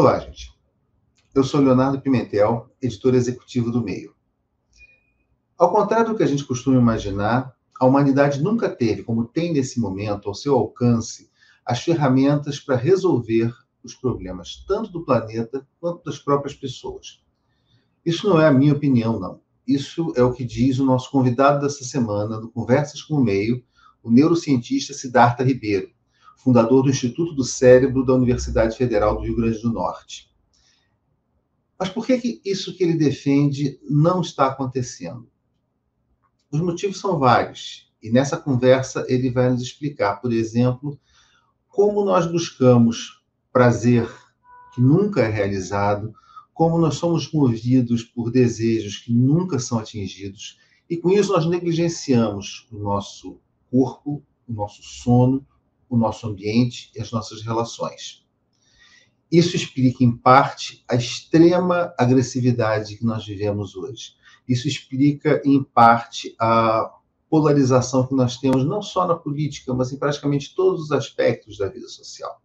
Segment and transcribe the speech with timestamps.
[0.00, 0.50] Olá, gente.
[1.34, 4.14] Eu sou Leonardo Pimentel, editor executivo do Meio.
[5.58, 9.78] Ao contrário do que a gente costuma imaginar, a humanidade nunca teve, como tem nesse
[9.78, 11.30] momento, ao seu alcance,
[11.66, 13.52] as ferramentas para resolver
[13.84, 17.22] os problemas tanto do planeta quanto das próprias pessoas.
[18.02, 19.42] Isso não é a minha opinião, não.
[19.68, 23.62] Isso é o que diz o nosso convidado dessa semana do Conversas com o Meio,
[24.02, 25.90] o neurocientista Siddhartha Ribeiro,
[26.42, 30.30] fundador do Instituto do Cérebro da Universidade Federal do Rio Grande do Norte.
[31.78, 35.30] Mas por que, que isso que ele defende não está acontecendo?
[36.50, 40.98] Os motivos são vários, e nessa conversa ele vai nos explicar, por exemplo,
[41.68, 44.10] como nós buscamos prazer
[44.74, 46.14] que nunca é realizado,
[46.52, 52.66] como nós somos movidos por desejos que nunca são atingidos, e com isso nós negligenciamos
[52.72, 55.46] o nosso corpo, o nosso sono,
[55.90, 58.24] o nosso ambiente e as nossas relações.
[59.30, 64.14] Isso explica, em parte, a extrema agressividade que nós vivemos hoje.
[64.48, 66.92] Isso explica, em parte, a
[67.28, 71.68] polarização que nós temos, não só na política, mas em praticamente todos os aspectos da
[71.68, 72.40] vida social.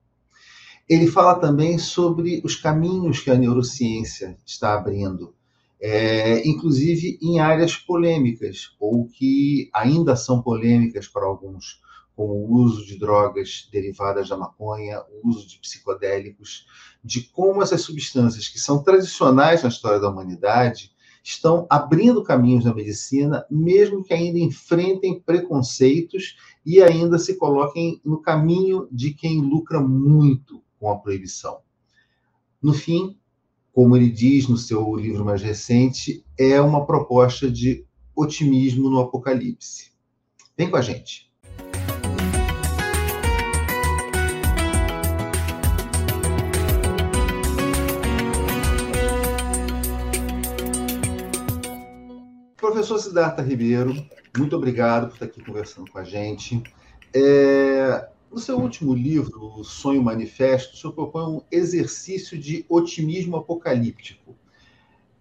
[0.87, 5.33] Ele fala também sobre os caminhos que a neurociência está abrindo,
[5.81, 11.81] é, inclusive em áreas polêmicas, ou que ainda são polêmicas para alguns,
[12.15, 16.65] como o uso de drogas derivadas da maconha, o uso de psicodélicos,
[17.03, 22.73] de como essas substâncias que são tradicionais na história da humanidade estão abrindo caminhos na
[22.73, 29.81] medicina, mesmo que ainda enfrentem preconceitos e ainda se coloquem no caminho de quem lucra
[29.81, 31.59] muito com a proibição.
[32.61, 33.17] No fim,
[33.73, 37.85] como ele diz no seu livro mais recente, é uma proposta de
[38.15, 39.91] otimismo no apocalipse.
[40.57, 41.29] Vem com a gente.
[52.85, 53.95] Professor Siddhartha Ribeiro,
[54.37, 56.61] muito obrigado por estar aqui conversando com a gente.
[57.11, 63.37] É, no seu último livro, O Sonho Manifesto, o senhor propõe um exercício de otimismo
[63.37, 64.35] apocalíptico.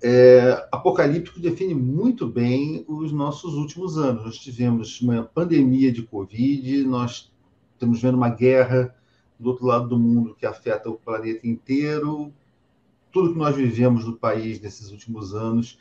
[0.03, 4.25] É, apocalíptico define muito bem os nossos últimos anos.
[4.25, 7.33] Nós tivemos uma pandemia de Covid, nós
[7.73, 8.95] estamos vendo uma guerra
[9.41, 12.31] do outro lado do mundo que afeta o planeta inteiro,
[13.11, 15.79] tudo que nós vivemos no país nesses últimos anos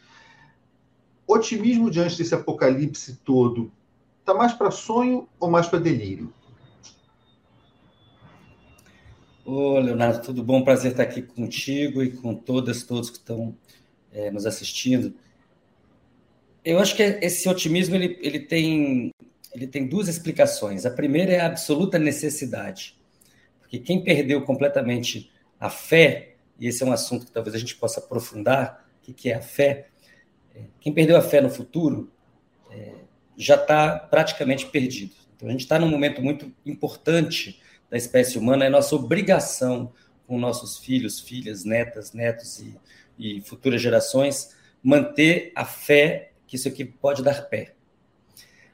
[1.28, 3.72] otimismo diante desse apocalipse todo
[4.20, 6.34] está mais para sonho ou mais para delírio?
[9.46, 10.64] Ô, Leonardo, tudo bom?
[10.64, 13.56] Prazer estar aqui contigo e com todas, todos que estão
[14.14, 15.14] é, nos assistindo.
[16.64, 19.12] Eu acho que esse otimismo ele, ele, tem,
[19.54, 20.86] ele tem duas explicações.
[20.86, 22.98] A primeira é a absoluta necessidade,
[23.60, 25.30] porque quem perdeu completamente
[25.60, 29.30] a fé, e esse é um assunto que talvez a gente possa aprofundar, o que
[29.30, 29.90] é a fé,
[30.80, 32.12] quem perdeu a fé no futuro
[32.72, 32.94] é,
[33.38, 35.14] já está praticamente perdido.
[35.36, 37.60] Então, a gente está num momento muito importante
[37.90, 39.92] da espécie humana, é nossa obrigação
[40.28, 42.76] com nossos filhos, filhas, netas, netos e,
[43.18, 47.74] e futuras gerações manter a fé que isso aqui pode dar pé.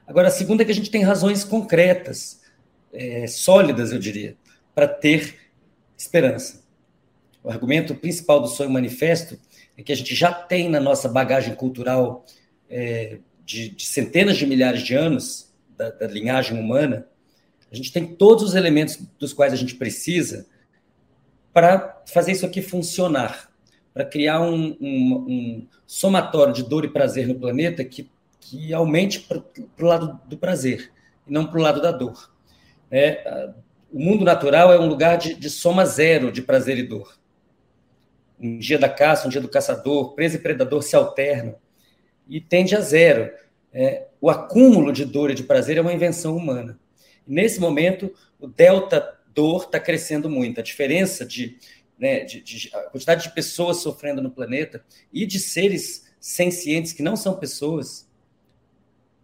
[0.06, 2.40] Agora, a segunda é que a gente tem razões concretas,
[2.92, 4.36] é, sólidas, eu diria,
[4.74, 5.38] para ter
[5.96, 6.64] esperança.
[7.42, 9.38] O argumento principal do sonho manifesto
[9.82, 12.24] que a gente já tem na nossa bagagem cultural
[12.68, 17.06] é, de, de, centenas de milhares de anos da, da, linhagem humana,
[17.70, 20.46] a gente tem todos os elementos dos quais a gente precisa
[21.52, 23.50] para fazer isso aqui funcionar,
[23.92, 28.08] para criar um, um, um, somatório de dor e prazer no planeta que,
[28.40, 29.42] que aumente para
[29.84, 30.92] o lado do prazer
[31.26, 32.32] e não para o lado da dor.
[32.90, 33.50] É,
[33.92, 37.19] o mundo natural é um lugar de, de soma zero de prazer e dor
[38.40, 41.56] um dia da caça, um dia do caçador, presa e predador se alternam
[42.28, 43.30] e tende a zero.
[43.72, 46.78] É, o acúmulo de dor e de prazer é uma invenção humana.
[47.26, 50.60] Nesse momento, o delta dor está crescendo muito.
[50.60, 51.58] A diferença de,
[51.98, 57.02] né, de, de, a quantidade de pessoas sofrendo no planeta e de seres sencientes que
[57.02, 58.08] não são pessoas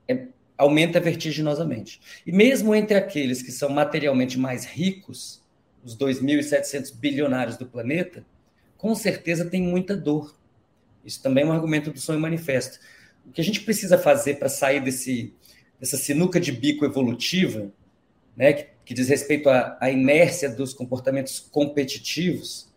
[0.08, 0.26] é,
[0.56, 2.00] aumenta vertiginosamente.
[2.26, 5.42] E mesmo entre aqueles que são materialmente mais ricos,
[5.84, 8.24] os 2.700 bilionários do planeta,
[8.76, 10.36] com certeza tem muita dor.
[11.04, 12.78] Isso também é um argumento do sonho manifesto.
[13.24, 15.34] O que a gente precisa fazer para sair desse,
[15.78, 17.70] dessa sinuca de bico evolutiva,
[18.36, 22.72] né, que, que diz respeito à, à, inércia dos comportamentos competitivos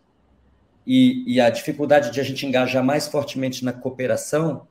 [0.86, 4.66] e, e a dificuldade de a gente engajar mais fortemente na cooperação,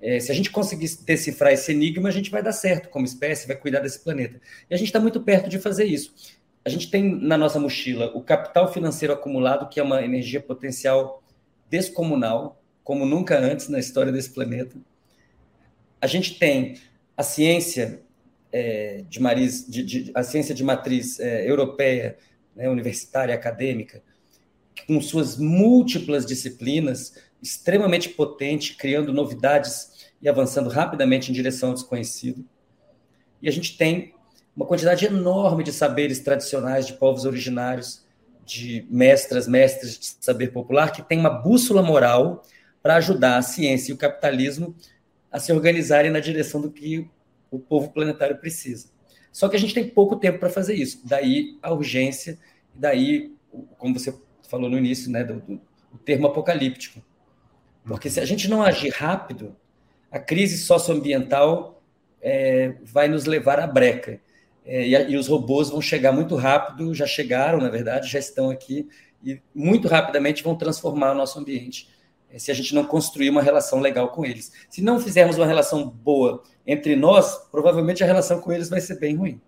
[0.00, 3.46] é, se a gente conseguir decifrar esse enigma, a gente vai dar certo como espécie,
[3.46, 4.40] vai cuidar desse planeta.
[4.68, 6.39] E a gente está muito perto de fazer isso.
[6.64, 11.22] A gente tem na nossa mochila o capital financeiro acumulado, que é uma energia potencial
[11.68, 14.76] descomunal, como nunca antes na história desse planeta.
[16.00, 16.76] A gente tem
[17.16, 18.02] a ciência
[18.52, 22.18] é, de, mariz, de, de, a ciência de matriz é, europeia,
[22.54, 24.02] né, universitária, acadêmica,
[24.86, 32.44] com suas múltiplas disciplinas, extremamente potente, criando novidades e avançando rapidamente em direção ao desconhecido.
[33.40, 34.14] E a gente tem
[34.60, 38.04] uma quantidade enorme de saberes tradicionais de povos originários,
[38.44, 42.42] de mestras, mestres de saber popular, que tem uma bússola moral
[42.82, 44.76] para ajudar a ciência e o capitalismo
[45.32, 47.08] a se organizarem na direção do que
[47.50, 48.90] o povo planetário precisa.
[49.32, 51.00] Só que a gente tem pouco tempo para fazer isso.
[51.04, 52.38] Daí a urgência,
[52.74, 53.32] daí,
[53.78, 54.14] como você
[54.46, 55.58] falou no início, né, do, do
[55.90, 57.02] o termo apocalíptico.
[57.82, 59.56] Porque se a gente não agir rápido,
[60.10, 61.82] a crise socioambiental
[62.20, 64.20] é, vai nos levar à breca.
[64.64, 68.50] É, e, e, os robôs vão chegar muito rápido, já chegaram, na verdade, já estão
[68.50, 68.88] aqui,
[69.24, 71.88] e muito rapidamente vão transformar o nosso ambiente,
[72.30, 74.52] é, se a gente não construir uma relação legal com eles.
[74.68, 78.98] Se não fizermos uma relação boa entre nós, provavelmente a relação com eles vai ser
[78.98, 79.40] bem ruim.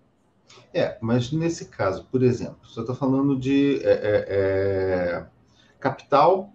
[0.73, 5.25] É, mas nesse caso, por exemplo, você está falando de é, é, é,
[5.79, 6.51] capital,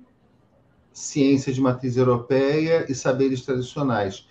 [0.92, 4.26] ciência de matriz europeia e saberes tradicionais.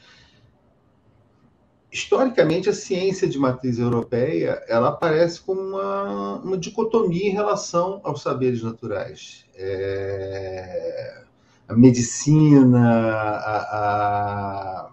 [1.97, 8.21] Historicamente, a ciência de matriz europeia ela aparece como uma, uma dicotomia em relação aos
[8.21, 9.45] saberes naturais.
[9.55, 11.23] É,
[11.67, 14.89] a medicina, a, a,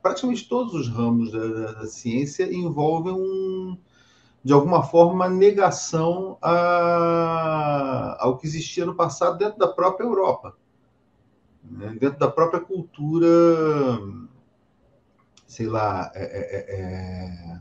[0.00, 3.76] praticamente todos os ramos da, da, da ciência envolvem um,
[4.44, 10.54] de alguma forma, uma negação a, ao que existia no passado dentro da própria Europa,
[11.68, 11.96] né?
[12.00, 13.26] dentro da própria cultura,
[15.46, 17.58] sei lá, é, é, é, é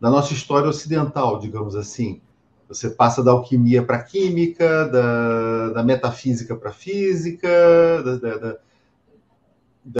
[0.00, 2.20] da nossa história ocidental, digamos assim.
[2.68, 7.48] Você passa da alquimia para a química, da, da metafísica para a física,
[8.02, 8.16] da,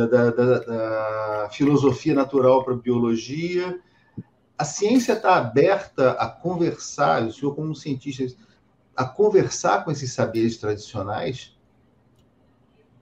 [0.07, 3.79] da, da filosofia natural para a biologia
[4.57, 8.41] a ciência está aberta a conversar, o senhor, como cientista,
[8.97, 11.57] a conversar com esses saberes tradicionais?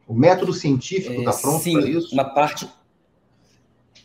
[0.09, 2.15] O método científico está é, pronto para isso?
[2.15, 2.69] Uma parte,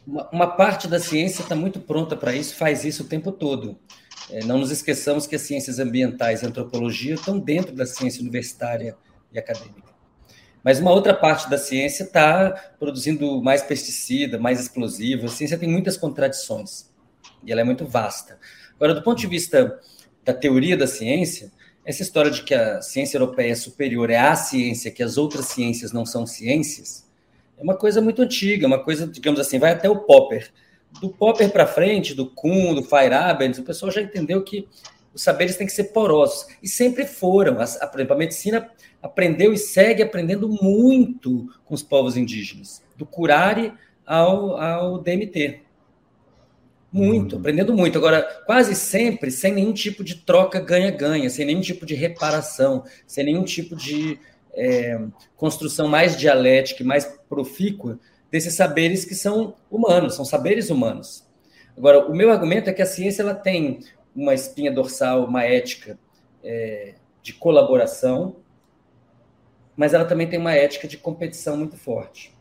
[0.08, 3.78] uma, uma parte da ciência está muito pronta para isso, faz isso o tempo todo.
[4.30, 8.96] É, não nos esqueçamos que as ciências ambientais e antropologia estão dentro da ciência universitária
[9.32, 9.88] e acadêmica.
[10.64, 15.26] Mas uma outra parte da ciência está produzindo mais pesticida, mais explosivo.
[15.26, 16.90] A ciência tem muitas contradições
[17.44, 18.40] e ela é muito vasta.
[18.76, 19.80] Agora, do ponto de vista
[20.24, 21.52] da teoria da ciência,
[21.86, 25.46] essa história de que a ciência europeia é superior é a ciência, que as outras
[25.46, 27.07] ciências não são ciências,
[27.58, 30.52] é uma coisa muito antiga, uma coisa, digamos assim, vai até o Popper.
[31.02, 34.68] Do Popper para frente, do Kuhn, do Feyerabend, o pessoal já entendeu que
[35.14, 36.46] os saberes têm que ser porosos.
[36.62, 37.60] E sempre foram.
[37.60, 38.70] A, a, por exemplo, a medicina
[39.02, 43.74] aprendeu e segue aprendendo muito com os povos indígenas, do curare
[44.06, 45.62] ao, ao DMT.
[46.92, 47.40] Muito, uhum.
[47.40, 47.98] aprendendo muito.
[47.98, 53.26] Agora, quase sempre sem nenhum tipo de troca ganha-ganha, sem nenhum tipo de reparação, sem
[53.26, 54.20] nenhum tipo de
[54.58, 55.00] é,
[55.36, 58.00] construção mais dialética e mais profícua
[58.32, 61.26] desses saberes que são humanos, são saberes humanos.
[61.78, 63.80] Agora, o meu argumento é que a ciência ela tem
[64.16, 65.98] uma espinha dorsal, uma ética
[66.44, 68.38] é, de colaboração,
[69.76, 72.36] mas ela também tem uma ética de competição muito forte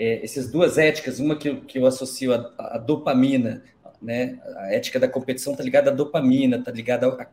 [0.00, 3.62] é, essas duas éticas, uma que, que eu associo à, dopamina,
[4.00, 4.40] né?
[4.56, 7.26] A ética da competição está ligada à dopamina, está ligada à,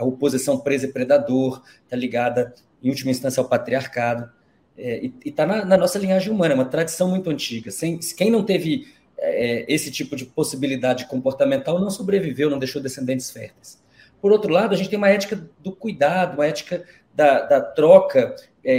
[0.00, 4.30] oposição presa e predador, está ligada, em última instância, ao patriarcado.
[4.76, 7.70] É, e está na, na, nossa linhagem humana, é uma tradição muito antiga.
[7.70, 8.86] Sem, quem não teve
[9.18, 13.82] é, esse tipo de possibilidade comportamental não sobreviveu, não deixou descendentes férteis.
[14.20, 18.36] Por outro lado, a gente tem uma ética do cuidado, uma ética da, da troca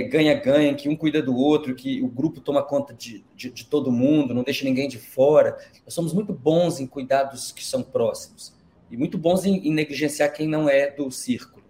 [0.10, 3.66] ganha-ganha, é, que um cuida do outro, que o grupo toma conta de, de, de,
[3.66, 5.58] todo mundo, não deixa ninguém de fora.
[5.84, 8.59] Nós somos muito bons em cuidar dos que são próximos
[8.92, 11.64] e muito bons em, em negligenciar quem não é do círculo.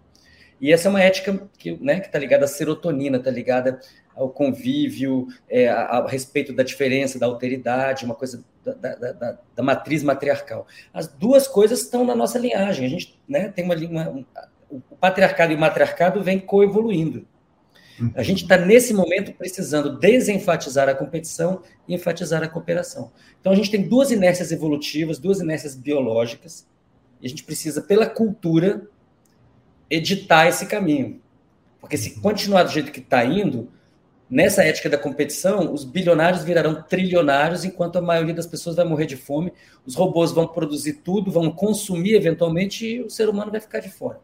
[0.62, 3.80] E essa é uma ética que né, está ligada à serotonina, está ligada
[4.14, 9.38] ao convívio, é, a, a, respeito da diferença, da alteridade, uma coisa da, da, da,
[9.56, 10.68] da, matriz matriarcal.
[10.94, 12.86] As duas coisas estão na nossa linhagem.
[12.86, 14.28] A gente né, tem uma, uma,
[14.70, 17.26] o patriarcado e o matriarcado vêm coevoluindo.
[18.16, 23.12] A gente está, nesse momento, precisando desenfatizar a competição e enfatizar a cooperação.
[23.40, 26.66] Então, a gente tem duas inércias evolutivas, duas inércias biológicas,
[27.22, 28.88] e a gente precisa, pela cultura,
[29.90, 31.22] editar esse caminho.
[31.80, 33.70] Porque se continuar do jeito que está indo,
[34.30, 39.08] Nessa ética da competição, os bilionários virarão trilionários, enquanto a maioria das pessoas vai morrer
[39.08, 39.52] de fome.
[39.84, 43.90] Os robôs vão produzir tudo, vão consumir eventualmente, e o ser humano vai ficar de
[43.90, 44.20] fora.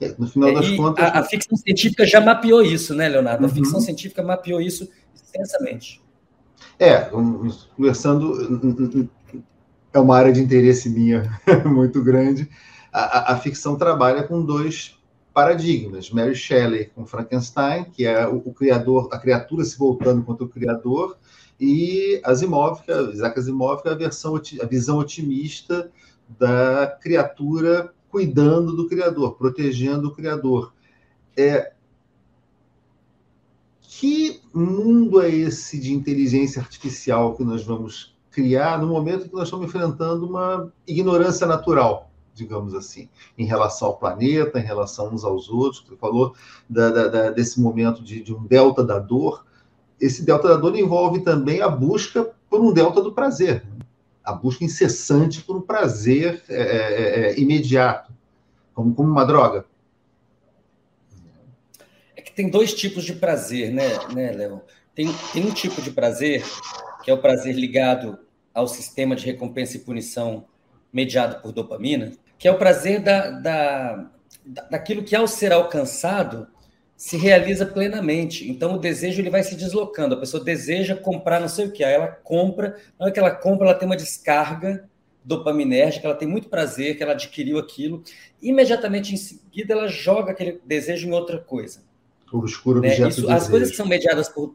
[0.00, 1.04] É, no final das e contas.
[1.04, 3.44] A, a, ficção científica já mapeou isso, né, Leonardo?
[3.44, 3.54] A uhum.
[3.54, 6.02] ficção científica mapeou isso extensamente.
[6.76, 7.08] É,
[7.76, 8.58] conversando,
[9.92, 12.48] é uma área de interesse minha muito grande.
[12.92, 14.98] A, a, a ficção trabalha com dois
[15.32, 16.10] paradigmas.
[16.10, 20.48] Mary Shelley com Frankenstein, que é o, o, criador, a criatura se voltando contra o
[20.48, 21.16] criador,
[21.58, 25.90] e Asimov, que é, Isaac Asimov, que é a, versão, a visão otimista
[26.38, 30.72] da criatura cuidando do criador, protegendo o criador.
[31.36, 31.72] É,
[33.80, 39.44] que mundo é esse de inteligência artificial que nós vamos criar no momento que nós
[39.44, 42.08] estamos enfrentando uma ignorância natural?
[42.34, 45.84] digamos assim, em relação ao planeta, em relação uns aos outros.
[45.86, 46.34] Você falou
[46.68, 49.46] da, da, desse momento de, de, um delta da dor.
[50.00, 53.84] Esse delta da dor envolve também a busca por um delta do prazer, né?
[54.24, 58.12] a busca incessante por um prazer é, é, é, é, imediato,
[58.74, 59.64] como, como uma droga.
[62.16, 64.60] É que tem dois tipos de prazer, né, né Léo?
[64.94, 66.44] Tem, tem um tipo de prazer
[67.02, 68.18] que é o prazer ligado
[68.54, 70.44] ao sistema de recompensa e punição
[70.92, 74.10] mediado por dopamina, que é o prazer da, da,
[74.70, 76.46] daquilo que, ao ser alcançado,
[76.96, 78.48] se realiza plenamente.
[78.50, 80.14] Então, o desejo ele vai se deslocando.
[80.14, 83.30] A pessoa deseja comprar não sei o que, aí ela compra, na hora que ela
[83.30, 84.88] compra, ela tem uma descarga
[85.24, 88.02] dopaminérgica, ela tem muito prazer que ela adquiriu aquilo.
[88.40, 91.80] Imediatamente em seguida, ela joga aquele desejo em outra coisa.
[92.32, 92.96] Obscuro né?
[93.08, 94.54] Isso, As coisas que são mediadas por.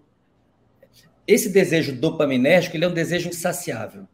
[1.27, 4.07] Esse desejo dopaminérgico ele é um desejo insaciável.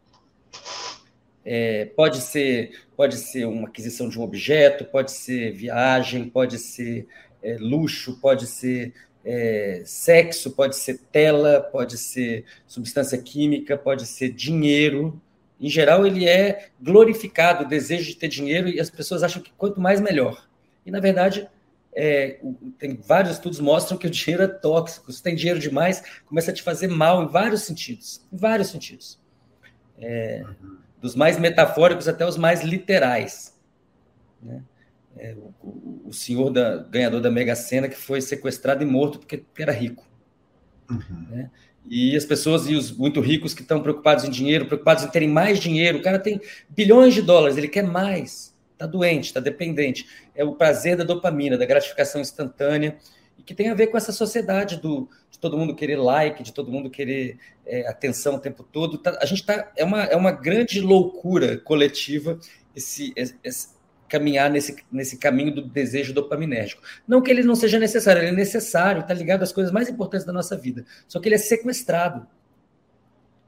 [1.45, 7.05] É, pode ser pode ser uma aquisição de um objeto, pode ser viagem, pode ser
[7.41, 8.93] é, luxo, pode ser
[9.25, 15.21] é, sexo, pode ser tela, pode ser substância química, pode ser dinheiro.
[15.59, 19.51] Em geral, ele é glorificado, o desejo de ter dinheiro, e as pessoas acham que
[19.57, 20.45] quanto mais, melhor.
[20.85, 21.47] E, na verdade,
[21.95, 22.39] é,
[22.77, 25.11] tem vários estudos mostram que o dinheiro é tóxico.
[25.11, 28.25] Se tem dinheiro demais, começa a te fazer mal em vários sentidos.
[28.31, 29.19] Em vários sentidos.
[29.99, 30.43] É,
[31.01, 33.57] dos mais metafóricos até os mais literais.
[34.41, 34.61] Né?
[35.17, 39.43] É, o, o, senhor da, ganhador da Mega Sena que foi sequestrado e morto porque
[39.57, 40.05] era rico.
[40.89, 41.27] Uhum.
[41.29, 41.51] Né?
[41.85, 45.29] E as pessoas e os muito ricos que estão preocupados em dinheiro, preocupados em terem
[45.29, 45.99] mais dinheiro.
[45.99, 48.52] O cara tem bilhões de dólares, ele quer mais.
[48.73, 50.07] Está doente, está dependente.
[50.35, 52.97] É o prazer da dopamina, da gratificação instantânea
[53.37, 56.53] e que tem a ver com essa sociedade do, de todo mundo querer like, de
[56.53, 58.97] todo mundo querer é, atenção o tempo todo.
[58.97, 62.39] Tá, a gente está é uma, é uma grande loucura coletiva
[62.75, 63.69] esse, esse,
[64.13, 66.81] caminhar nesse, nesse caminho do desejo dopaminérgico.
[67.07, 70.25] Não que ele não seja necessário, ele é necessário, está ligado às coisas mais importantes
[70.25, 70.85] da nossa vida.
[71.07, 72.27] Só que ele é sequestrado.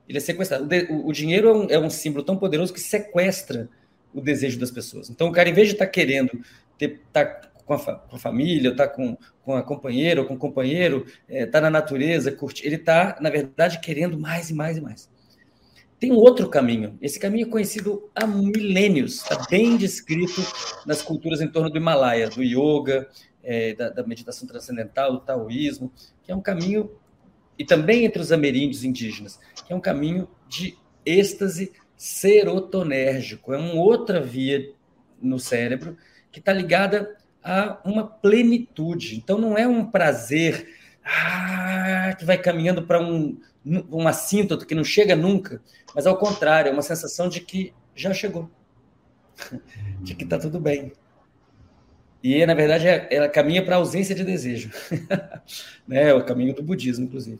[0.07, 0.67] Ele é sequestrado.
[0.89, 3.69] O, o, o dinheiro é um, é um símbolo tão poderoso que sequestra
[4.15, 5.09] o desejo das pessoas.
[5.09, 6.31] Então, o cara, em vez de estar tá querendo
[6.77, 7.25] ter, tá
[7.65, 11.35] com a, com a família, está com, com a companheira ou com o companheiro, está
[11.35, 15.09] é, tá na natureza, curte, ele está, na verdade, querendo mais e mais e mais.
[15.99, 16.97] Tem um outro caminho.
[17.01, 20.41] Esse caminho é conhecido há milênios, está bem descrito
[20.85, 23.09] nas culturas em torno do Himalaia, do yoga,
[23.43, 25.91] é, da, da, meditação transcendental, do taoísmo,
[26.23, 26.91] que é um caminho,
[27.57, 33.53] e também entre os ameríndios indígenas, que é um caminho de êxtase serotonérgico.
[33.53, 34.71] É uma outra via
[35.21, 35.97] no cérebro
[36.31, 39.15] que está ligada a uma plenitude.
[39.15, 40.67] Então, não é um prazer
[41.03, 45.61] ah, que vai caminhando para um, um assíntota que não chega nunca,
[45.93, 48.49] mas ao contrário, é uma sensação de que já chegou,
[50.01, 50.91] de que está tudo bem.
[52.23, 54.71] E, na verdade, é, ela caminha para a ausência de desejo.
[55.87, 56.09] né?
[56.09, 57.39] É o caminho do budismo, inclusive.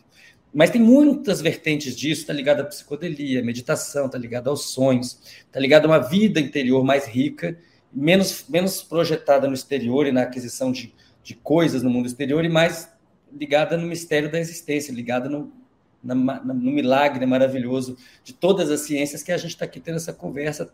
[0.55, 5.59] Mas tem muitas vertentes disso, está ligado à psicodelia, meditação, está ligado aos sonhos, está
[5.59, 7.57] ligado a uma vida interior mais rica
[7.91, 12.47] menos, menos projetada no exterior e na aquisição de, de coisas no mundo exterior e
[12.47, 12.89] mais
[13.37, 15.51] ligada no mistério da existência, ligada no,
[16.01, 20.13] na, no milagre maravilhoso de todas as ciências que a gente está aqui tendo essa
[20.13, 20.71] conversa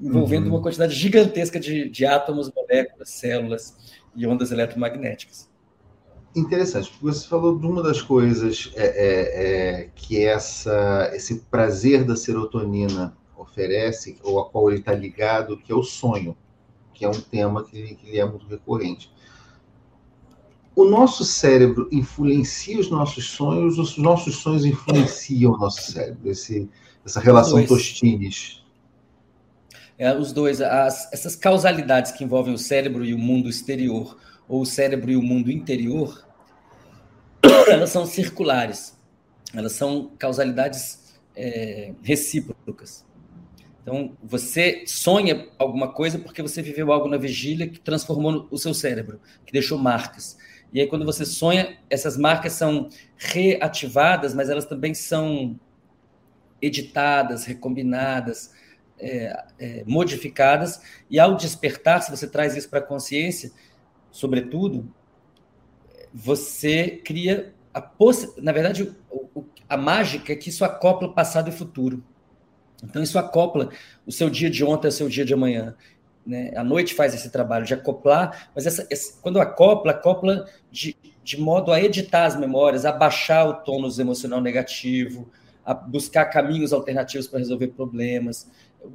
[0.00, 0.54] envolvendo uhum.
[0.54, 3.76] uma quantidade gigantesca de, de átomos, moléculas, células
[4.14, 5.48] e ondas eletromagnéticas.
[6.36, 12.04] Interessante, porque você falou de uma das coisas é, é, é, que essa, esse prazer
[12.04, 16.36] da serotonina oferece, ou a qual ele está ligado, que é o sonho
[16.98, 19.08] que é um tema que, que é muito recorrente.
[20.74, 26.68] O nosso cérebro influencia os nossos sonhos, os nossos sonhos influenciam o nosso cérebro, esse,
[27.06, 28.64] essa relação Tostines.
[29.96, 34.16] É, os dois, as, essas causalidades que envolvem o cérebro e o mundo exterior,
[34.48, 36.26] ou o cérebro e o mundo interior,
[37.68, 38.98] elas são circulares,
[39.54, 43.06] elas são causalidades é, recíprocas.
[43.82, 48.74] Então, você sonha alguma coisa porque você viveu algo na vigília que transformou o seu
[48.74, 50.36] cérebro, que deixou marcas.
[50.72, 55.58] E aí, quando você sonha, essas marcas são reativadas, mas elas também são
[56.60, 58.52] editadas, recombinadas,
[58.98, 60.82] é, é, modificadas.
[61.08, 63.50] E ao despertar, se você traz isso para a consciência,
[64.18, 64.92] sobretudo,
[66.12, 68.34] você cria a poss...
[68.36, 72.02] na verdade, o, o, a mágica é que isso acopla passado e futuro.
[72.82, 73.70] Então, isso acopla
[74.04, 75.76] o seu dia de ontem ao seu dia de amanhã.
[76.26, 76.52] Né?
[76.56, 81.40] A noite faz esse trabalho de acoplar, mas essa, essa, quando acopla, acopla de, de
[81.40, 85.30] modo a editar as memórias, a baixar o tônus emocional negativo,
[85.64, 88.50] a buscar caminhos alternativos para resolver problemas.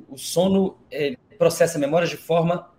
[0.10, 2.70] O sono é, processa memórias de forma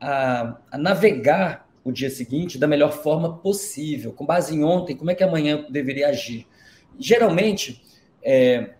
[0.00, 5.10] a, a navegar o dia seguinte da melhor forma possível, com base em ontem, como
[5.10, 6.46] é que amanhã deveria agir.
[6.98, 7.82] Geralmente,
[8.22, 8.70] é,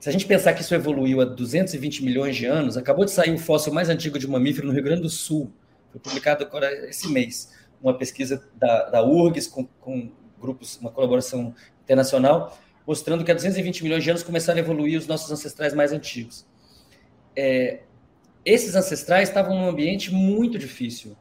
[0.00, 3.32] se a gente pensar que isso evoluiu há 220 milhões de anos, acabou de sair
[3.32, 5.50] o fóssil mais antigo de mamífero no Rio Grande do Sul,
[5.90, 10.10] foi publicado agora esse mês, uma pesquisa da, da URGS com, com
[10.40, 15.06] grupos, uma colaboração internacional, mostrando que há 220 milhões de anos começaram a evoluir os
[15.06, 16.46] nossos ancestrais mais antigos.
[17.36, 17.80] É,
[18.44, 21.16] esses ancestrais estavam num ambiente muito difícil,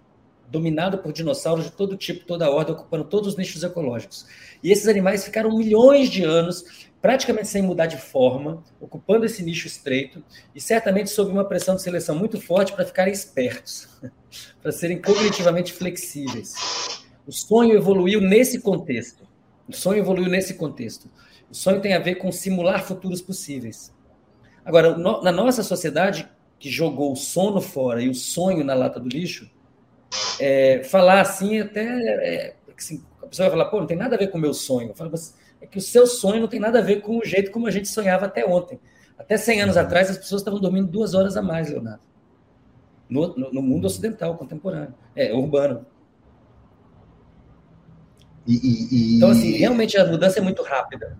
[0.54, 4.28] dominado por dinossauros de todo tipo, toda ordem, ocupando todos os nichos ecológicos.
[4.62, 9.66] E esses animais ficaram milhões de anos praticamente sem mudar de forma, ocupando esse nicho
[9.66, 10.24] estreito
[10.56, 13.90] e certamente sob uma pressão de seleção muito forte para ficarem espertos,
[14.62, 16.54] para serem cognitivamente flexíveis.
[17.26, 19.28] O sonho evoluiu nesse contexto.
[19.68, 21.10] O sonho evoluiu nesse contexto.
[21.50, 23.92] O sonho tem a ver com simular futuros possíveis.
[24.64, 26.30] Agora, na nossa sociedade,
[26.60, 29.50] que jogou o sono fora e o sonho na lata do lixo,
[30.40, 31.82] é, falar assim até.
[31.82, 34.54] É, assim, a pessoa vai falar, pô, não tem nada a ver com o meu
[34.54, 34.90] sonho.
[34.90, 37.26] Eu falo, mas é que o seu sonho não tem nada a ver com o
[37.26, 38.80] jeito como a gente sonhava até ontem.
[39.18, 39.82] Até 100 anos uhum.
[39.82, 42.02] atrás, as pessoas estavam dormindo duas horas a mais, Leonardo.
[43.10, 45.86] No, no, no mundo ocidental, contemporâneo, é, urbano.
[48.46, 49.18] E, e, e...
[49.18, 51.18] Então, assim, realmente a mudança é muito rápida.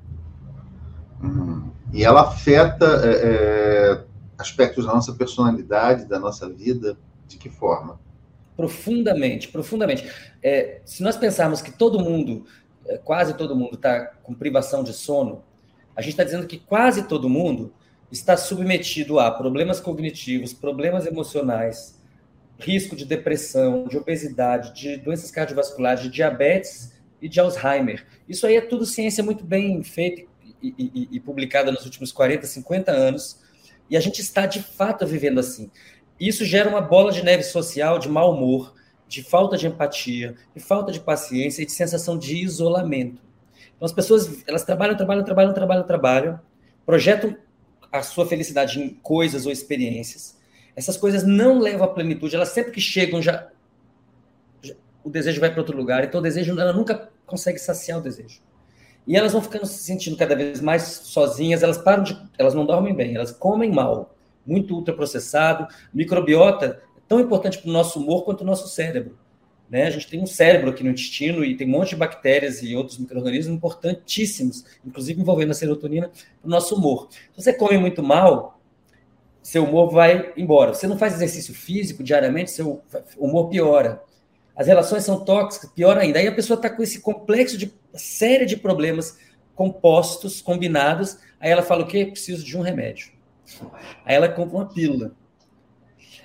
[1.22, 1.72] Uhum.
[1.94, 4.06] E ela afeta é, é,
[4.38, 8.00] aspectos da nossa personalidade, da nossa vida, de que forma?
[8.56, 10.08] Profundamente, profundamente.
[10.42, 12.46] É, se nós pensarmos que todo mundo
[12.86, 15.44] é, quase todo mundo está com privação de sono,
[15.96, 17.74] a gente está dizendo que quase todo mundo
[18.12, 22.00] está submetido a problemas cognitivos, problemas emocionais,
[22.60, 28.06] risco de depressão, de obesidade, de doenças cardiovasculares, de diabetes e de Alzheimer.
[28.28, 30.24] Isso aí é tudo ciência muito bem feita
[30.62, 33.42] e, e, e publicada nos últimos 40, 50 anos,
[33.90, 35.70] e a gente está de fato vivendo assim.
[36.20, 38.74] Isso gera uma bola de neve social de mau humor,
[39.08, 43.22] de falta de empatia, de falta de paciência e de sensação de isolamento.
[43.76, 46.40] Então, as pessoas, elas trabalham, trabalham, trabalham, trabalham, trabalham,
[46.86, 47.36] projetam
[47.92, 50.38] a sua felicidade em coisas ou experiências.
[50.76, 53.50] Essas coisas não levam à plenitude, elas sempre que chegam já,
[54.62, 54.74] já
[55.04, 58.42] o desejo vai para outro lugar, então o desejo ela nunca consegue saciar o desejo.
[59.06, 62.66] E elas vão ficando se sentindo cada vez mais sozinhas, elas param de, elas não
[62.66, 64.13] dormem bem, elas comem mal,
[64.46, 69.18] muito ultraprocessado, microbiota tão importante para o nosso humor quanto o nosso cérebro.
[69.70, 69.88] Né?
[69.88, 72.76] A gente tem um cérebro aqui no intestino e tem um monte de bactérias e
[72.76, 77.08] outros micro-organismos importantíssimos, inclusive envolvendo a serotonina, para o nosso humor.
[77.12, 78.60] Se você come muito mal,
[79.42, 80.74] seu humor vai embora.
[80.74, 82.84] Você não faz exercício físico diariamente, seu
[83.18, 84.04] humor piora.
[84.56, 86.20] As relações são tóxicas, pior ainda.
[86.20, 89.18] Aí a pessoa está com esse complexo de série de problemas
[89.56, 91.18] compostos, combinados.
[91.40, 92.06] Aí ela fala o quê?
[92.06, 93.13] Preciso de um remédio.
[94.06, 95.12] Aí ela compra uma pílula.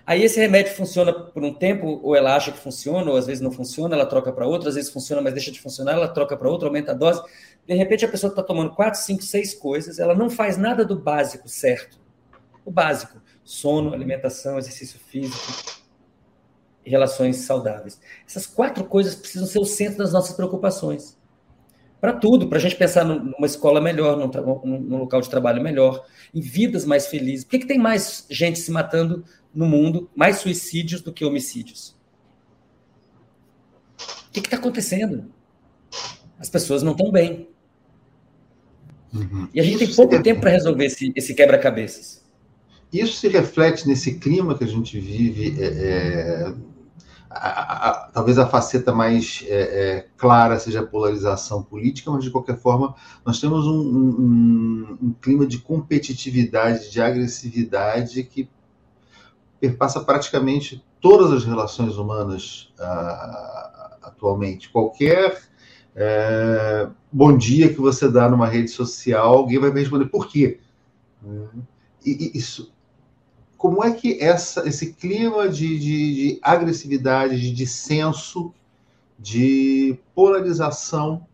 [0.06, 3.42] Aí esse remédio funciona por um tempo, ou ela acha que funciona, ou às vezes
[3.42, 6.36] não funciona, ela troca para outra, às vezes funciona, mas deixa de funcionar, ela troca
[6.36, 7.22] para outra, aumenta a dose.
[7.66, 10.98] De repente a pessoa está tomando quatro, cinco, seis coisas, ela não faz nada do
[10.98, 12.00] básico certo.
[12.64, 15.78] O básico: sono, alimentação, exercício físico
[16.88, 18.00] relações saudáveis.
[18.26, 21.17] Essas quatro coisas precisam ser o centro das nossas preocupações.
[22.00, 26.04] Para tudo, para a gente pensar numa escola melhor, num, num, local de trabalho melhor,
[26.32, 27.44] em vidas mais felizes.
[27.44, 31.96] Por que, que tem mais gente se matando no mundo mais suicídios do que homicídios.
[34.28, 35.32] O que está acontecendo?
[36.38, 37.48] As pessoas não estão bem.
[39.12, 39.48] Uhum.
[39.52, 40.22] E a gente Isso tem pouco se...
[40.22, 42.24] tempo para resolver esse, esse quebra-cabeças.
[42.92, 45.60] Isso se reflete nesse clima que a gente vive.
[45.60, 46.54] É, é,
[47.30, 52.30] a, a, talvez a faceta mais é, é, clara seja a polarização política, mas de
[52.30, 58.48] qualquer forma, nós temos um, um, um clima de competitividade, de agressividade que
[59.60, 64.70] perpassa praticamente todas as relações humanas uh, atualmente.
[64.70, 65.38] Qualquer
[66.00, 70.60] é, bom dia que você dá numa rede social, alguém vai me responder por quê?
[72.06, 72.72] E, e, isso,
[73.58, 78.54] como é que essa, esse clima de, de, de agressividade, de dissenso,
[79.18, 81.26] de polarização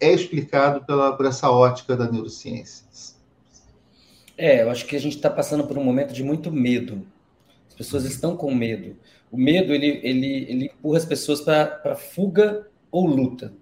[0.00, 2.84] é explicado pela, por essa ótica da neurociência?
[4.36, 7.06] É, eu acho que a gente está passando por um momento de muito medo.
[7.68, 8.96] As pessoas estão com medo.
[9.30, 13.52] O medo ele, ele, ele empurra as pessoas para fuga ou luta.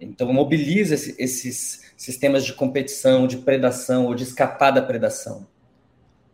[0.00, 5.46] Então, mobiliza esse, esses sistemas de competição, de predação ou de escapar da predação.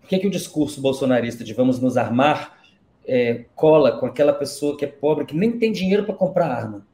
[0.00, 2.58] Por que, que o discurso bolsonarista de vamos nos armar
[3.06, 6.86] é, cola com aquela pessoa que é pobre, que nem tem dinheiro para comprar arma?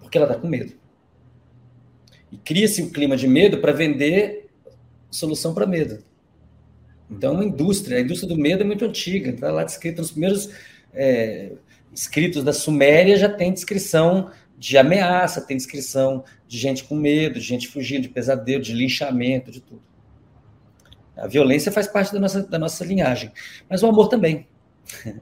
[0.00, 0.72] Porque ela está com medo.
[2.32, 4.50] E cria-se um clima de medo para vender
[5.10, 6.02] solução para medo.
[7.08, 10.12] Então, é uma indústria, a indústria do medo é muito antiga, está lá descrita nos
[10.12, 10.50] primeiros
[10.92, 11.52] é,
[11.92, 14.30] escritos da Suméria, já tem descrição
[14.60, 19.50] de ameaça, tem descrição de gente com medo, de gente fugindo de pesadelo, de linchamento,
[19.50, 19.80] de tudo.
[21.16, 23.32] A violência faz parte da nossa, da nossa linhagem,
[23.70, 24.46] mas o amor também.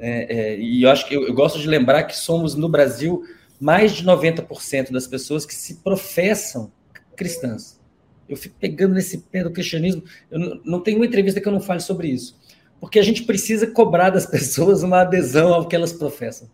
[0.00, 3.24] É, é, e eu acho que eu, eu gosto de lembrar que somos no Brasil
[3.58, 6.70] mais de 90% das pessoas que se professam
[7.16, 7.80] cristãs.
[8.28, 10.04] Eu fico pegando nesse pé do cristianismo.
[10.30, 12.38] Eu não, não tenho uma entrevista que eu não fale sobre isso.
[12.78, 16.48] Porque a gente precisa cobrar das pessoas uma adesão ao que elas professam.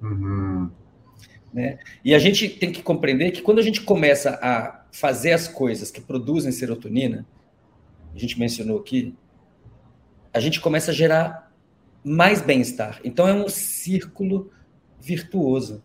[0.00, 0.70] Uhum.
[1.56, 1.78] Né?
[2.04, 5.90] E a gente tem que compreender que quando a gente começa a fazer as coisas
[5.90, 7.26] que produzem serotonina,
[8.14, 9.14] a gente mencionou aqui,
[10.34, 11.50] a gente começa a gerar
[12.04, 13.00] mais bem-estar.
[13.02, 14.52] Então é um círculo
[15.00, 15.82] virtuoso.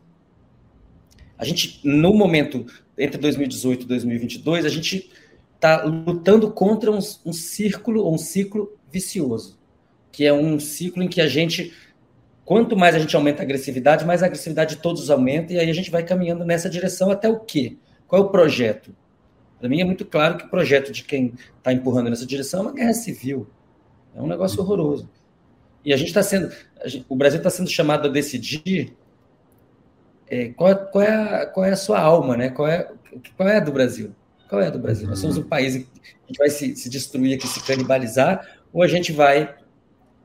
[1.38, 2.66] A gente, no momento
[2.98, 5.10] entre 2018 e 2022, a gente
[5.56, 9.58] está lutando contra um, um círculo ou um ciclo vicioso,
[10.12, 11.72] que é um ciclo em que a gente,
[12.46, 15.70] quanto mais a gente aumenta a agressividade, mais a agressividade de todos aumenta, e aí
[15.70, 17.78] a gente vai caminhando nessa direção até o quê?
[18.08, 18.96] Qual é o projeto?
[19.60, 22.64] Para mim é muito claro que o projeto de quem está empurrando nessa direção é
[22.64, 23.48] uma guerra civil.
[24.16, 25.10] É um negócio horroroso.
[25.86, 26.52] E a gente está sendo,
[26.86, 28.96] gente, o Brasil está sendo chamado a decidir
[30.28, 32.50] é, qual, qual, é a, qual é a sua alma, né?
[32.50, 32.92] Qual é,
[33.38, 34.16] qual é a do Brasil?
[34.50, 35.08] Qual é a do Brasil?
[35.08, 38.82] Nós somos um país que a gente vai se, se destruir aqui, se canibalizar, ou
[38.82, 39.56] a gente vai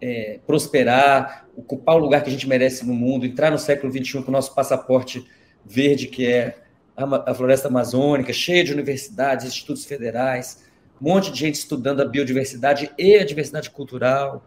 [0.01, 4.23] é, prosperar, ocupar o lugar que a gente merece no mundo, entrar no século XXI
[4.23, 5.25] com o nosso passaporte
[5.65, 6.57] verde, que é
[6.97, 10.65] a, a floresta amazônica, cheia de universidades, institutos federais,
[11.01, 14.45] um monte de gente estudando a biodiversidade e a diversidade cultural,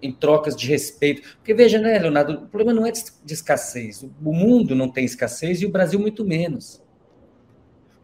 [0.00, 1.36] em trocas de respeito.
[1.36, 4.02] Porque veja, né, Leonardo, o problema não é de escassez.
[4.02, 6.82] O mundo não tem escassez e o Brasil muito menos.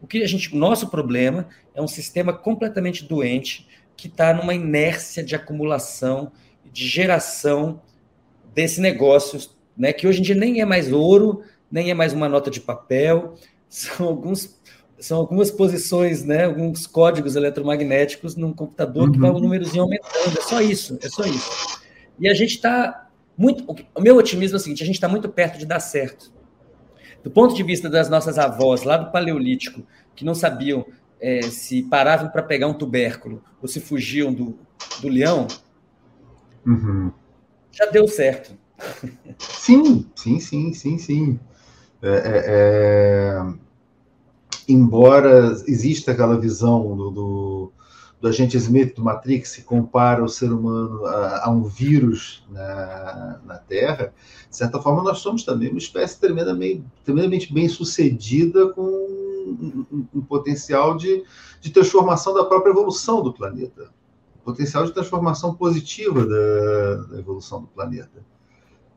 [0.01, 5.23] O que a gente, nosso problema é um sistema completamente doente que está numa inércia
[5.23, 6.31] de acumulação,
[6.73, 7.79] de geração
[8.53, 9.39] desse negócio,
[9.77, 12.59] né, que hoje em dia nem é mais ouro, nem é mais uma nota de
[12.59, 13.35] papel,
[13.69, 14.61] são alguns
[14.99, 19.11] são algumas posições, né, alguns códigos eletromagnéticos num computador uhum.
[19.11, 20.37] que vai o númerozinho aumentando.
[20.37, 21.81] É só isso, é só isso.
[22.17, 23.65] E a gente está muito.
[23.93, 26.31] O meu otimismo é o seguinte: a gente está muito perto de dar certo.
[27.21, 29.83] Do ponto de vista das nossas avós lá do Paleolítico,
[30.15, 30.85] que não sabiam
[31.19, 34.57] é, se paravam para pegar um tubérculo ou se fugiam do,
[35.01, 35.47] do leão,
[36.65, 37.11] uhum.
[37.71, 38.53] já deu certo.
[39.37, 41.39] Sim, sim, sim, sim, sim.
[42.01, 43.53] É, é, é
[44.67, 47.71] embora exista aquela visão do, do,
[48.21, 53.39] do, agente Smith do Matrix que compara o ser humano a, a um vírus na,
[53.45, 54.13] na, Terra,
[54.49, 60.07] de certa forma nós somos também uma espécie tremendamente, tremendamente bem sucedida com um, um,
[60.15, 61.23] um potencial de,
[61.59, 63.89] de transformação da própria evolução do planeta.
[64.43, 68.25] Potencial de transformação positiva da, da evolução do planeta.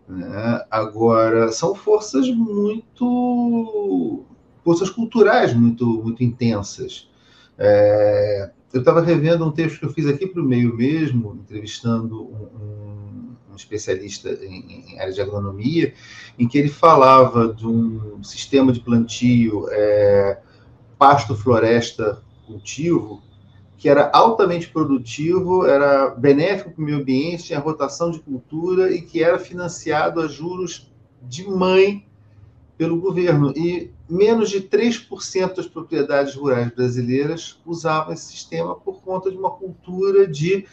[0.09, 0.64] Né?
[0.70, 4.24] Agora, são forças muito
[4.66, 7.09] forças culturais muito, muito intensas.
[7.56, 12.24] É, eu estava revendo um texto que eu fiz aqui para o meio mesmo, entrevistando
[12.24, 15.94] um, um, especialista em, em, área de agronomia,
[16.37, 20.40] em que ele falava de um sistema de plantio é,
[20.98, 23.22] pasto-floresta-cultivo
[23.78, 29.02] que era altamente produtivo, era benéfico para o meio ambiente, tinha rotação de cultura e
[29.02, 30.90] que era financiado a juros
[31.22, 32.06] de mãe
[32.78, 33.52] pelo governo.
[33.56, 39.50] E menos de 3% das propriedades rurais brasileiras usavam esse sistema por conta de uma
[39.50, 40.66] cultura de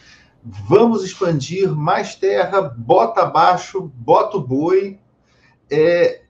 [0.43, 4.99] vamos expandir mais terra, bota abaixo, bota o boi.
[5.69, 6.21] É,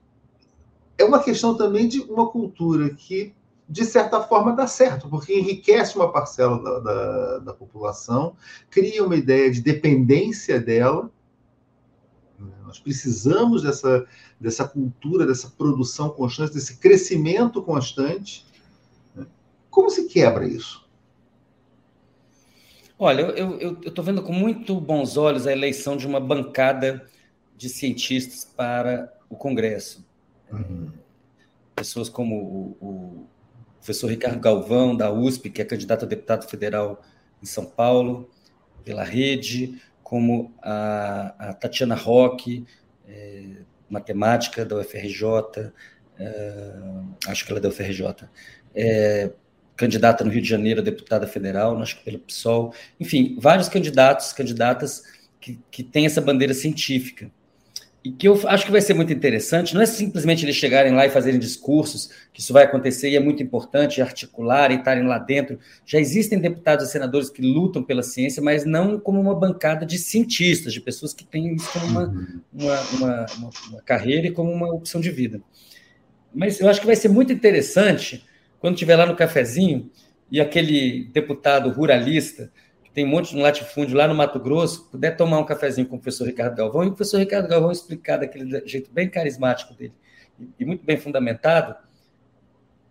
[0.96, 3.34] é uma questão também de uma cultura que,
[3.68, 8.36] de certa forma, dá certo, porque enriquece uma parcela da, da, da população,
[8.70, 11.10] cria uma ideia de dependência dela.
[12.64, 14.06] Nós precisamos dessa,
[14.38, 18.44] dessa cultura, dessa produção constante, desse crescimento constante.
[19.14, 19.26] Né?
[19.70, 20.84] Como se quebra isso?
[22.98, 27.04] Olha, eu estou vendo com muito bons olhos a eleição de uma bancada
[27.56, 30.04] de cientistas para o Congresso.
[30.52, 30.90] Uhum.
[31.74, 33.26] Pessoas como o, o,
[33.84, 37.02] professor Ricardo Galvão, da USP, que é candidato a deputado federal
[37.42, 38.30] em São Paulo,
[38.82, 42.64] pela rede, como a, a Tatiana Roque,
[43.06, 45.70] é, matemática da UFRJ,
[46.18, 46.72] é,
[47.26, 48.26] acho que ela é da UFRJ,
[48.74, 49.30] é,
[49.76, 54.32] candidata no Rio de Janeiro a deputada federal, acho que pelo PSOL, enfim, vários candidatos,
[54.32, 55.02] candidatas
[55.38, 57.30] que, que têm essa bandeira científica
[58.04, 61.06] e que eu acho que vai ser muito interessante, não é simplesmente eles chegarem lá
[61.06, 65.18] e fazerem discursos, que isso vai acontecer e é muito importante articular e estarem lá
[65.18, 65.58] dentro.
[65.86, 69.96] Já existem deputados e senadores que lutam pela ciência, mas não como uma bancada de
[69.98, 73.26] cientistas, de pessoas que têm isso como uma, uma, uma,
[73.70, 75.40] uma carreira e como uma opção de vida.
[76.34, 78.22] Mas eu acho que vai ser muito interessante
[78.60, 79.90] quando estiver lá no cafezinho
[80.30, 82.52] e aquele deputado ruralista
[82.94, 85.98] tem um monte de latifúndio lá no Mato Grosso, puder tomar um cafezinho com o
[85.98, 89.92] professor Ricardo Galvão, e o professor Ricardo Galvão explicar daquele jeito bem carismático dele
[90.58, 91.74] e muito bem fundamentado,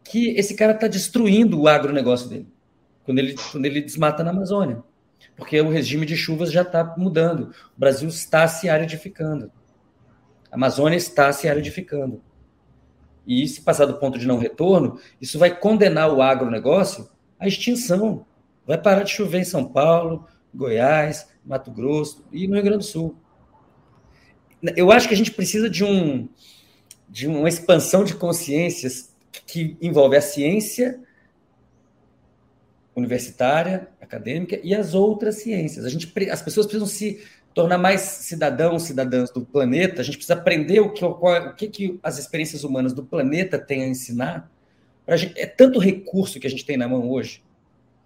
[0.04, 2.48] que esse cara está destruindo o agronegócio dele,
[3.06, 4.84] quando ele, quando ele desmata na Amazônia.
[5.38, 7.54] Porque o regime de chuvas já está mudando.
[7.76, 9.52] O Brasil está se aridificando.
[10.52, 12.22] A Amazônia está se aridificando.
[13.26, 18.26] E se passar do ponto de não retorno, isso vai condenar o agronegócio à extinção.
[18.65, 22.84] Vai parar de chover em São Paulo, Goiás, Mato Grosso e no Rio Grande do
[22.84, 23.15] Sul.
[24.76, 26.30] Eu acho que a gente precisa de, um,
[27.10, 29.13] de uma expansão de consciências
[29.45, 30.99] que envolve a ciência
[32.95, 35.84] universitária, acadêmica e as outras ciências.
[35.84, 37.21] A gente, as pessoas precisam se
[37.54, 40.02] tornar mais cidadãos, cidadãs do planeta.
[40.02, 43.84] A gente precisa aprender o que, o que, que as experiências humanas do planeta têm
[43.84, 44.49] a ensinar.
[45.10, 47.43] Gente, é tanto recurso que a gente tem na mão hoje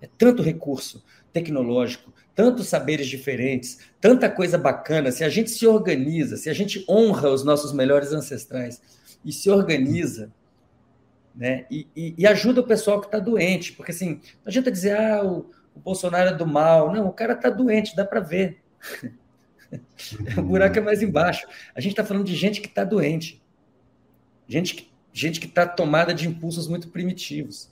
[0.01, 5.11] é tanto recurso tecnológico, tantos saberes diferentes, tanta coisa bacana.
[5.11, 8.81] Se a gente se organiza, se a gente honra os nossos melhores ancestrais
[9.23, 10.31] e se organiza,
[11.35, 14.97] né, e, e, e ajuda o pessoal que está doente, porque assim, não adianta dizer,
[14.97, 16.91] ah, o, o Bolsonaro é do mal.
[16.91, 18.57] Não, o cara está doente, dá para ver.
[20.37, 21.47] o buraco é mais embaixo.
[21.75, 23.41] A gente está falando de gente que está doente,
[24.47, 27.71] gente que gente que está tomada de impulsos muito primitivos.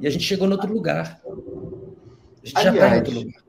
[0.00, 1.20] E a gente chegou no outro lugar.
[2.44, 3.44] A gente Aliás, já está em outro lugar.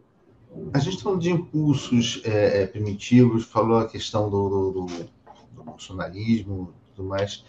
[0.74, 4.86] A gente falando de impulsos é, é, primitivos, falou a questão do, do, do,
[5.54, 7.44] do bolsonarismo e tudo mais.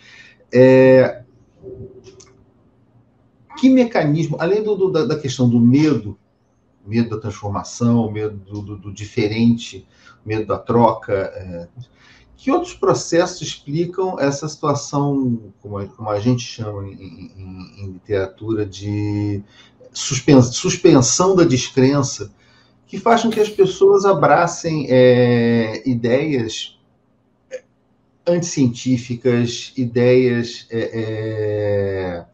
[0.52, 1.22] É,
[3.58, 6.18] que mecanismo, além do, da, da, questão do medo,
[6.84, 9.86] medo da transformação, medo do, do diferente,
[10.24, 11.68] medo da troca, é,
[12.36, 17.92] que outros processos explicam essa situação, como a, como a gente chama em, em, em
[17.92, 19.42] literatura, de
[19.92, 22.32] suspensão, da descrença,
[22.86, 26.78] que faz com que as pessoas abracem é, ideias
[28.26, 30.66] anticientíficas, ideias.
[30.70, 32.24] É, é,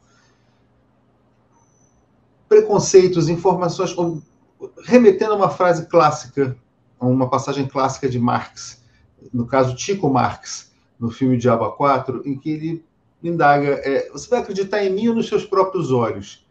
[2.49, 3.97] preconceitos, informações,
[4.85, 6.55] remetendo a uma frase clássica,
[7.01, 8.83] a uma passagem clássica de Marx
[9.33, 12.85] no caso Tico Marx, no filme Diabo 4, em que ele
[13.23, 16.42] indaga: é, você vai acreditar em mim ou nos seus próprios olhos?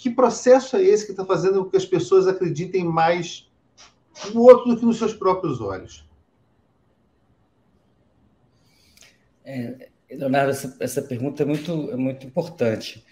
[0.00, 3.52] Que processo é esse que está fazendo com que as pessoas acreditem mais
[4.32, 6.08] no outro do que nos seus próprios olhos?
[9.44, 13.04] É, Leonardo, essa, essa, pergunta é muito, é muito importante.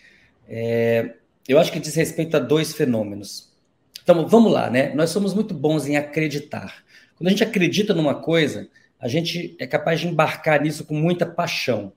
[0.48, 3.54] É, eu acho que diz respeito a dois fenômenos.
[4.02, 4.94] Então, vamos lá, né?
[4.94, 6.82] Nós somos muito bons em acreditar.
[7.16, 8.66] Quando a gente acredita numa coisa,
[8.98, 11.92] a gente é capaz de embarcar nisso com muita paixão.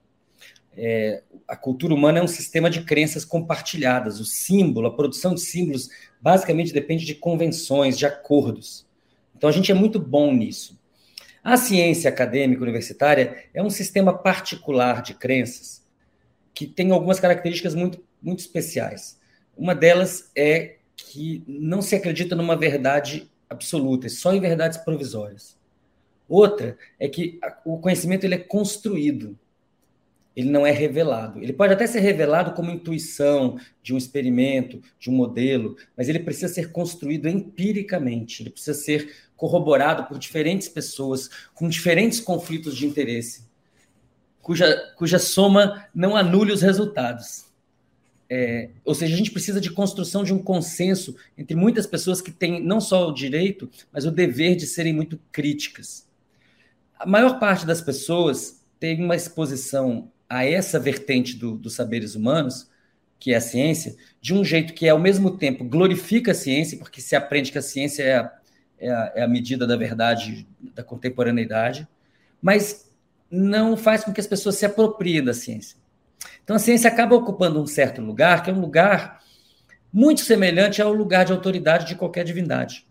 [0.76, 4.20] É, a cultura humana é um sistema de crenças compartilhadas.
[4.20, 5.88] O símbolo, a produção de símbolos,
[6.20, 8.86] basicamente depende de convenções, de acordos.
[9.36, 10.80] Então a gente é muito bom nisso.
[11.42, 15.82] A ciência acadêmica universitária é um sistema particular de crenças
[16.54, 19.18] que tem algumas características muito, muito especiais.
[19.56, 25.56] Uma delas é que não se acredita numa verdade absoluta, só em verdades provisórias.
[26.28, 29.38] Outra é que o conhecimento ele é construído,
[30.34, 31.42] ele não é revelado.
[31.42, 36.18] Ele pode até ser revelado como intuição de um experimento, de um modelo, mas ele
[36.18, 42.86] precisa ser construído empiricamente, ele precisa ser corroborado por diferentes pessoas com diferentes conflitos de
[42.86, 43.44] interesse,
[44.40, 47.46] cuja, cuja soma não anule os resultados.
[48.34, 52.30] É, ou seja, a gente precisa de construção de um consenso entre muitas pessoas que
[52.30, 56.10] têm não só o direito, mas o dever de serem muito críticas
[57.02, 62.70] a maior parte das pessoas tem uma exposição a essa vertente do, dos saberes humanos,
[63.18, 67.02] que é a ciência, de um jeito que, ao mesmo tempo, glorifica a ciência, porque
[67.02, 68.32] se aprende que a ciência é a,
[68.78, 71.86] é a, é a medida da verdade da contemporaneidade,
[72.40, 72.90] mas
[73.30, 75.76] não faz com que as pessoas se apropriem da ciência.
[76.42, 79.22] Então, a ciência acaba ocupando um certo lugar, que é um lugar
[79.92, 82.86] muito semelhante ao lugar de autoridade de qualquer divindade.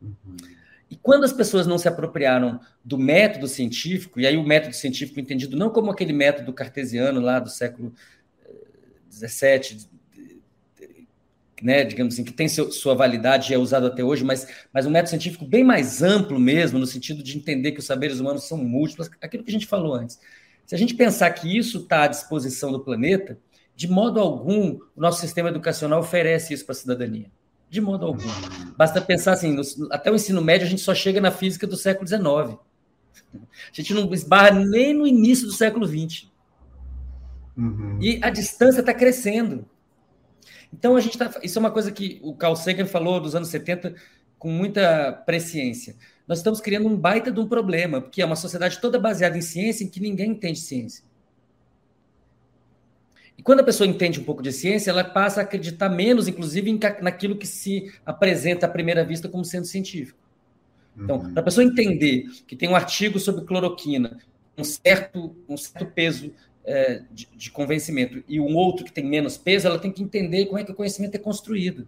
[0.00, 0.55] Uhum.
[0.90, 5.18] E quando as pessoas não se apropriaram do método científico, e aí o método científico
[5.18, 7.92] entendido não como aquele método cartesiano lá do século
[9.10, 9.88] XVII,
[10.80, 10.86] eh,
[11.60, 14.86] né, digamos assim, que tem seu, sua validade e é usado até hoje, mas, mas
[14.86, 18.46] um método científico bem mais amplo mesmo, no sentido de entender que os saberes humanos
[18.46, 20.20] são múltiplos, aquilo que a gente falou antes.
[20.64, 23.38] Se a gente pensar que isso está à disposição do planeta,
[23.74, 27.30] de modo algum o nosso sistema educacional oferece isso para a cidadania.
[27.76, 28.22] De modo algum.
[28.74, 29.62] Basta pensar assim, no,
[29.92, 32.58] até o ensino médio a gente só chega na física do século XIX.
[33.34, 36.26] A gente não esbarra nem no início do século XX.
[37.54, 37.98] Uhum.
[38.00, 39.66] E a distância está crescendo.
[40.72, 41.30] Então a gente está.
[41.42, 43.94] Isso é uma coisa que o Carl Sagan falou dos anos 70
[44.38, 45.96] com muita presciência.
[46.26, 49.42] Nós estamos criando um baita de um problema, porque é uma sociedade toda baseada em
[49.42, 51.04] ciência em que ninguém entende ciência.
[53.46, 57.36] Quando a pessoa entende um pouco de ciência, ela passa a acreditar menos, inclusive, naquilo
[57.36, 60.18] que se apresenta à primeira vista como sendo científico.
[60.98, 61.32] Então, uhum.
[61.32, 64.18] para a pessoa entender que tem um artigo sobre cloroquina,
[64.58, 66.32] um certo, um certo peso
[66.64, 70.46] é, de, de, convencimento, e um outro que tem menos peso, ela tem que entender
[70.46, 71.86] como é que o conhecimento é construído.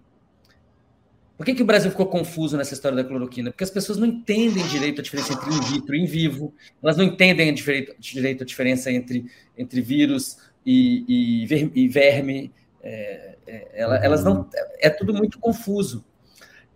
[1.36, 3.50] Por que, que o Brasil ficou confuso nessa história da cloroquina?
[3.50, 6.96] Porque as pessoas não entendem direito a diferença entre in vitro e in vivo, elas
[6.96, 10.36] não entendem direito, direito a diferença entre, entre vírus,
[10.70, 12.52] e, e, ver, verme.
[12.82, 14.48] É, é, elas não.
[14.78, 16.04] É tudo muito confuso.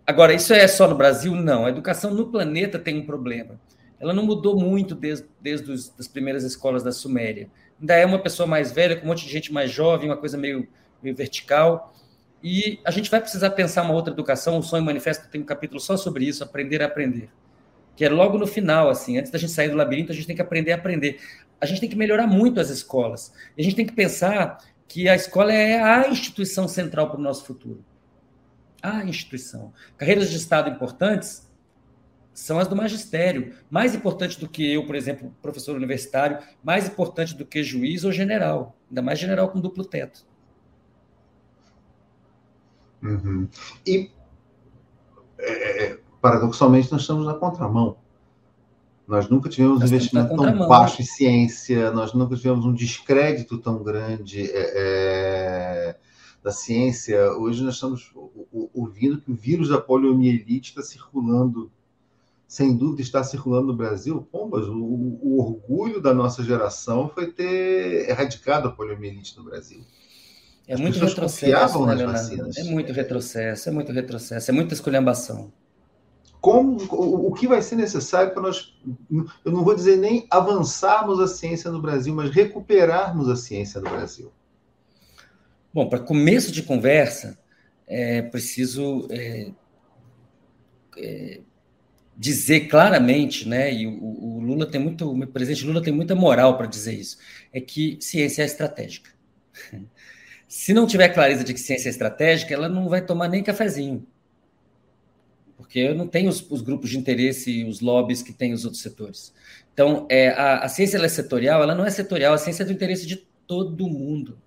[0.05, 1.35] Agora, isso é só no Brasil?
[1.35, 1.65] Não.
[1.65, 3.59] A educação no planeta tem um problema.
[3.99, 7.49] Ela não mudou muito desde, desde os, as primeiras escolas da Suméria.
[7.79, 10.37] Ainda é uma pessoa mais velha, com um monte de gente mais jovem, uma coisa
[10.37, 10.67] meio,
[11.01, 11.93] meio vertical.
[12.43, 14.57] E a gente vai precisar pensar uma outra educação.
[14.57, 17.29] O Sonho Manifesto tem um capítulo só sobre isso, aprender a aprender.
[17.95, 20.35] Que é logo no final, assim, antes da gente sair do labirinto, a gente tem
[20.35, 21.19] que aprender a aprender
[21.59, 23.33] a gente tem que melhorar muito as escolas.
[23.57, 27.45] A gente tem que pensar que a escola é a instituição central para o nosso
[27.45, 27.83] futuro.
[28.81, 29.73] A instituição.
[29.97, 31.49] Carreiras de Estado importantes
[32.33, 33.55] são as do magistério.
[33.69, 38.11] Mais importante do que eu, por exemplo, professor universitário, mais importante do que juiz ou
[38.11, 38.75] general.
[38.89, 40.25] Ainda mais general com duplo teto.
[43.01, 43.47] Uhum.
[43.85, 44.11] E,
[45.37, 47.97] é, é paradoxalmente, nós estamos na contramão.
[49.07, 53.83] Nós nunca tivemos um investimento tão baixo em ciência, nós nunca tivemos um descrédito tão
[53.83, 55.95] grande é, é,
[56.41, 57.31] da ciência.
[57.33, 58.13] Hoje nós estamos
[58.73, 61.69] ouvindo que o vírus da poliomielite está circulando,
[62.47, 64.25] sem dúvida está circulando no Brasil.
[64.31, 69.81] Pombas, o, o orgulho da nossa geração foi ter erradicado a poliomielite no Brasil.
[70.65, 71.93] É muito retrocesso, né,
[72.55, 75.51] É muito retrocesso, é muito retrocesso, é muita esculhambação
[76.43, 78.75] como o, o que vai ser necessário para nós,
[79.45, 83.89] eu não vou dizer nem avançarmos a ciência no Brasil, mas recuperarmos a ciência no
[83.89, 84.29] Brasil?
[85.73, 87.39] Bom, para começo de conversa,
[87.87, 89.51] é preciso é,
[90.97, 91.39] é,
[92.17, 93.73] dizer claramente, né?
[93.73, 97.19] E o, o, Lula tem muito, o presidente Lula tem muita moral para dizer isso,
[97.53, 99.11] é que ciência é estratégica.
[100.45, 104.05] Se não tiver clareza de que ciência é estratégica, ela não vai tomar nem cafezinho
[105.57, 108.81] porque não tem os, os, grupos de interesse e os lobbies que tem os outros
[108.81, 109.33] setores.
[109.73, 112.71] Então, é, a, a ciência é setorial, ela não é setorial, a ciência é do
[112.71, 114.37] interesse de todo mundo.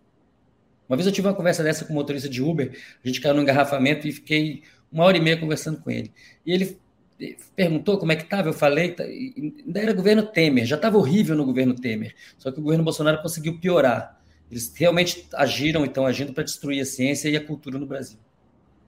[0.89, 3.35] Uma vez eu tive uma conversa dessa com um motorista de Uber, a gente caiu
[3.35, 6.13] no engarrafamento e fiquei uma hora e meia conversando com ele.
[6.45, 6.79] E ele
[7.57, 11.35] perguntou como é que estava, eu falei, tá, ainda era governo Temer, já estava horrível
[11.35, 14.21] no governo Temer, só que o governo Bolsonaro conseguiu piorar.
[14.51, 18.19] Eles realmente agiram e estão agindo para destruir a ciência e a cultura no Brasil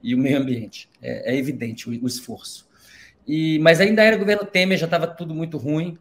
[0.02, 0.88] e o meio ambiente.
[1.02, 2.68] É, é evidente o, o, esforço.
[3.26, 5.98] E, mas ainda era governo Temer, já estava tudo muito ruim.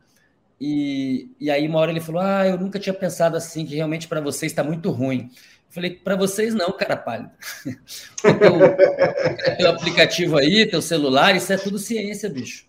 [0.60, 4.07] E, e aí, uma hora ele falou: Ah, eu nunca tinha pensado assim, que realmente
[4.07, 5.29] para vocês está muito ruim.
[5.67, 7.31] Eu falei: Para vocês não, cara pálido.
[8.21, 12.65] teu, teu aplicativo aí, teu celular, isso é tudo ciência, bicho.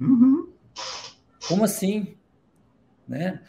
[0.00, 0.48] Uhum.
[1.48, 2.14] Como assim?
[3.08, 3.40] Né?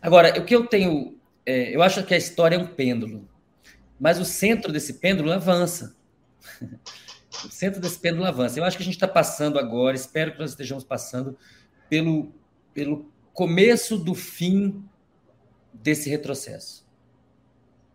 [0.00, 1.18] Agora, o que eu tenho.
[1.44, 3.28] É, eu acho que a história é um pêndulo,
[3.98, 5.96] mas o centro desse pêndulo avança.
[7.44, 8.58] O centro desse pêndulo avança.
[8.58, 11.36] Eu acho que a gente está passando agora, espero que nós estejamos passando
[11.88, 12.32] pelo,
[12.72, 14.84] pelo começo do fim
[15.72, 16.86] desse retrocesso.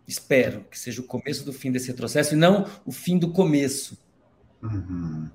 [0.07, 3.97] Espero que seja o começo do fim desse retrocesso e não o fim do começo.
[4.61, 5.29] Uhum.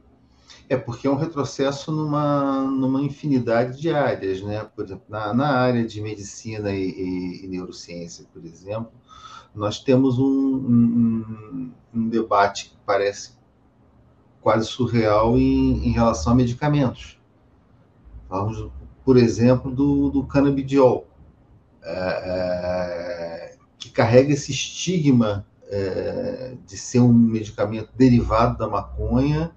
[0.69, 4.65] É porque é um retrocesso numa, numa infinidade de áreas, né?
[4.75, 8.93] Por exemplo, na, na área de medicina e, e, e, neurociência, por exemplo,
[9.55, 13.37] nós temos um, um, um, debate que parece
[14.41, 17.17] quase surreal em, em relação a medicamentos.
[18.29, 18.69] Vamos,
[19.05, 21.07] por exemplo, do, do canabidiol,
[21.83, 29.53] é, é, que carrega esse estigma é, de ser um medicamento derivado da maconha,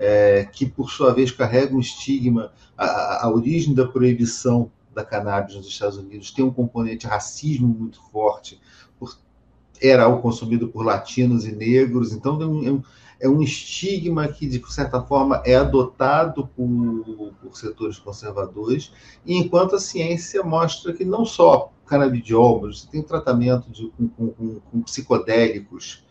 [0.00, 5.54] é, que por sua vez carrega um estigma, a, a, origem da proibição da cannabis
[5.54, 8.58] nos Estados Unidos tem um componente racismo muito forte,
[8.98, 9.14] por,
[9.78, 12.82] era algo consumido por latinos e negros, então é um,
[13.20, 18.90] é um estigma que, de certa forma, é adotado por, por setores conservadores,
[19.26, 24.60] enquanto a ciência mostra que não só canabidiol, mas você tem tratamento de, com, com,
[24.60, 26.02] com psicodélicos,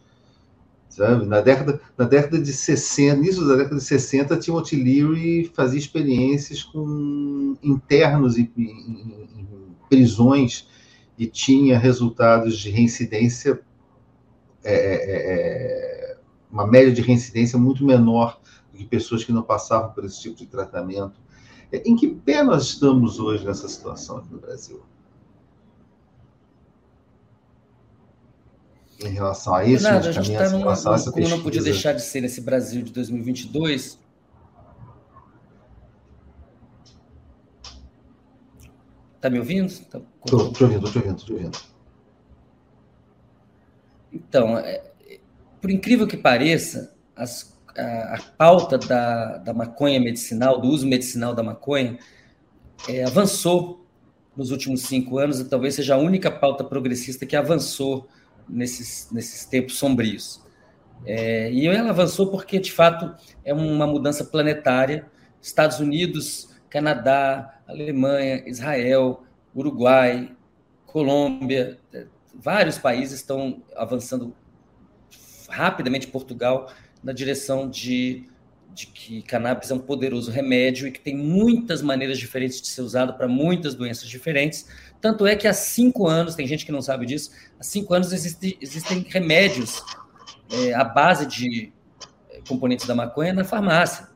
[0.99, 1.25] sabe?
[1.25, 6.61] Na década, na década de 60, início da década de 60, Timothy Leary fazia experiências
[6.61, 9.47] com internos em, em, em
[9.89, 10.67] prisões
[11.17, 13.61] e tinha resultados de reincidência,
[14.63, 16.17] é, é, é,
[16.51, 18.39] uma média de reincidência muito menor
[18.71, 21.19] do que pessoas que não passavam por esse tipo de tratamento.
[21.71, 24.81] Em que pé nós estamos hoje nessa situação aqui no Brasil?
[29.03, 31.29] Em relação a isso, Nada, a gente está numa, como pesquisa.
[31.29, 33.97] não podia deixar de ser nesse Brasil de 2022.
[39.15, 39.67] Está me ouvindo?
[39.67, 40.53] Estou tá...
[40.53, 41.57] te ouvindo, estou ouvindo, te ouvindo.
[44.11, 44.83] Então, é,
[45.61, 51.33] por incrível que pareça, as, a, a, pauta da, da maconha medicinal, do uso medicinal
[51.33, 51.97] da maconha,
[52.87, 53.85] é, avançou
[54.35, 58.07] nos últimos cinco anos e talvez seja a única pauta progressista que avançou
[58.49, 60.43] nesses, nesses tempos sombrios.
[61.05, 65.05] É, e ela avançou porque, de fato, é uma mudança planetária.
[65.41, 69.23] Estados Unidos, Canadá, Alemanha, Israel,
[69.55, 70.35] Uruguai,
[70.85, 74.35] Colômbia, é, vários países estão avançando
[75.49, 76.71] rapidamente, Portugal,
[77.03, 78.25] na direção de,
[78.73, 82.81] de que cannabis é um poderoso remédio e que tem muitas maneiras diferentes de ser
[82.81, 84.67] usado para muitas doenças diferentes
[85.01, 88.11] tanto é que há cinco anos, tem gente que não sabe disso, há cinco anos
[88.11, 89.81] existe, existem remédios
[90.51, 91.71] é, à base de
[92.29, 94.07] é, componentes da maconha na farmácia.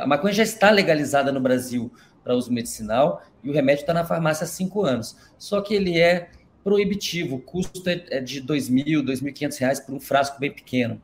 [0.00, 1.92] A maconha já está legalizada no Brasil
[2.24, 5.16] para uso medicinal e o remédio está na farmácia há cinco anos.
[5.38, 6.30] Só que ele é
[6.64, 11.02] proibitivo, o custo é, é de R$ 2.000, R$ 2.500 por um frasco bem pequeno.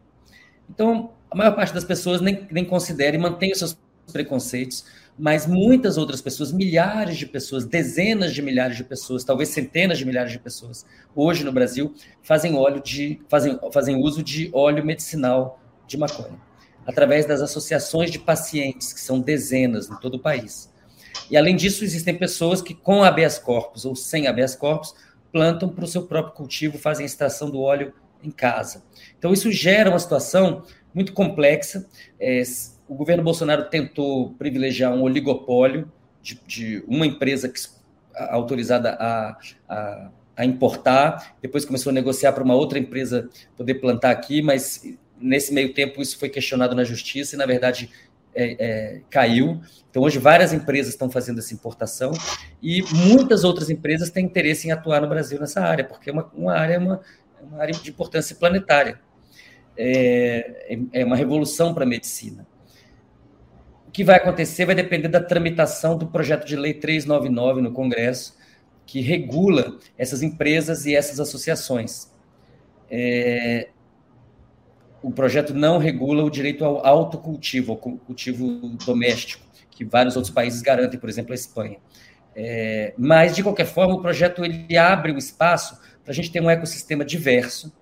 [0.70, 3.78] Então, a maior parte das pessoas nem, nem considera e mantém os seus
[4.12, 4.84] preconceitos,
[5.18, 10.04] mas muitas outras pessoas, milhares de pessoas, dezenas de milhares de pessoas, talvez centenas de
[10.04, 11.92] milhares de pessoas, hoje no Brasil,
[12.22, 16.38] fazem óleo de fazem, fazem uso de óleo medicinal de maconha,
[16.86, 20.72] através das associações de pacientes, que são dezenas em todo o país.
[21.28, 24.94] E além disso, existem pessoas que com habeas corpus ou sem habeas corpus
[25.32, 27.92] plantam para o seu próprio cultivo, fazem extração do óleo
[28.22, 28.84] em casa.
[29.18, 30.62] Então isso gera uma situação
[30.94, 31.86] muito complexa.
[32.20, 32.42] É,
[32.88, 35.90] o governo Bolsonaro tentou privilegiar um oligopólio
[36.22, 37.60] de, de uma empresa que,
[38.14, 44.10] autorizada a, a, a, importar, depois começou a negociar para uma outra empresa poder plantar
[44.10, 44.82] aqui, mas
[45.20, 47.90] nesse meio tempo isso foi questionado na justiça e, na verdade,
[48.34, 49.60] é, é, caiu.
[49.90, 52.12] Então, hoje, várias empresas estão fazendo essa importação
[52.62, 56.30] e muitas outras empresas têm interesse em atuar no Brasil nessa área, porque é uma,
[56.34, 57.00] uma área, é uma,
[57.40, 59.00] é uma área de importância planetária.
[59.76, 62.46] É, é, é uma revolução para a medicina.
[63.88, 68.36] O que vai acontecer vai depender da tramitação do projeto de lei 399 no Congresso,
[68.84, 72.12] que regula essas empresas e essas associações.
[72.90, 73.68] É,
[75.02, 78.46] o projeto não regula o direito ao autocultivo, ao cultivo
[78.84, 81.78] doméstico, que vários outros países garantem, por exemplo, a Espanha.
[82.36, 86.42] É, mas, de qualquer forma, o projeto ele abre um espaço para a gente ter
[86.42, 87.72] um ecossistema diverso,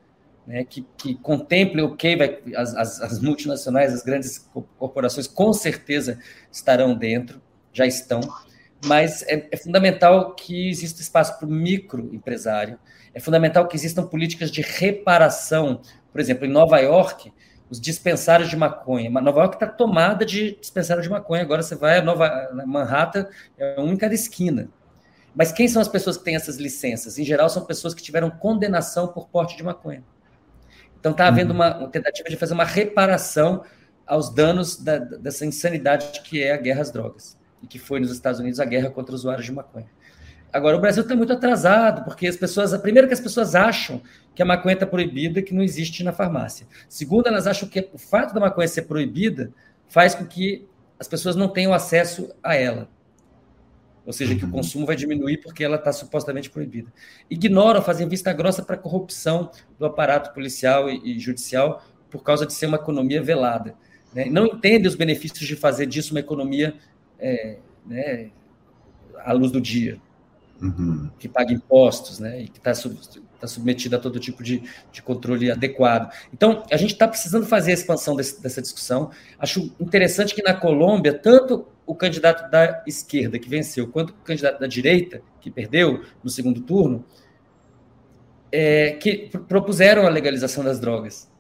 [0.47, 5.53] né, que, que contemple o que vai, as, as, as, multinacionais, as grandes corporações com
[5.53, 6.19] certeza
[6.53, 7.43] estarão dentro,
[7.73, 8.21] já estão,
[8.85, 12.79] mas é, é fundamental que exista espaço para o microempresário,
[13.13, 15.81] é fundamental que existam políticas de reparação,
[16.13, 17.33] por exemplo, em Nova York,
[17.69, 19.11] os dispensários de maconha.
[19.11, 21.43] Nova York está tomada de dispensário de maconha.
[21.43, 23.27] Agora você vai a Nova Manhattan,
[23.59, 24.69] é um em cada esquina.
[25.35, 27.19] Mas quem são as pessoas que têm essas licenças?
[27.19, 30.03] Em geral, são pessoas que tiveram condenação por porte de maconha.
[31.07, 31.57] Então está havendo uhum.
[31.57, 33.63] uma, uma, tentativa de fazer uma reparação
[34.05, 38.11] aos danos da, dessa insanidade que é a guerra às drogas e que foi nos
[38.11, 39.87] Estados Unidos a guerra contra os usuários de maconha.
[40.53, 44.03] Agora o Brasil está muito atrasado porque as pessoas, primeiro que as pessoas acham
[44.35, 46.67] que a maconha está proibida, que não existe na farmácia.
[46.89, 49.53] Segundo, elas acham que o fato da maconha ser proibida
[49.89, 50.67] faz com que
[50.99, 52.89] as pessoas não tenham acesso a ela.
[54.07, 54.53] Ou seja, que o uhum.
[54.53, 56.93] consumo vai diminuir porque ela está supostamente proibida.
[57.29, 62.47] Ignoram, fazem vista grossa para a corrupção do aparato policial e, e, judicial por causa
[62.47, 63.75] de ser uma economia velada.
[64.15, 64.27] Né?
[64.27, 66.77] Não entendem os benefícios de fazer disso uma economia
[67.19, 68.31] é, né,
[69.25, 70.01] à luz do dia,
[70.63, 71.11] uhum.
[71.19, 72.97] que paga impostos né, e que está sub,
[73.41, 76.13] tá submetida a todo tipo de, de controle adequado.
[76.33, 79.11] Então, a gente está precisando fazer a expansão desse, dessa discussão.
[79.37, 84.59] Acho interessante que na Colômbia, tanto o candidato da esquerda que venceu, quanto o candidato
[84.59, 87.05] da direita que perdeu no segundo turno,
[88.51, 91.31] é, que propuseram a legalização das drogas.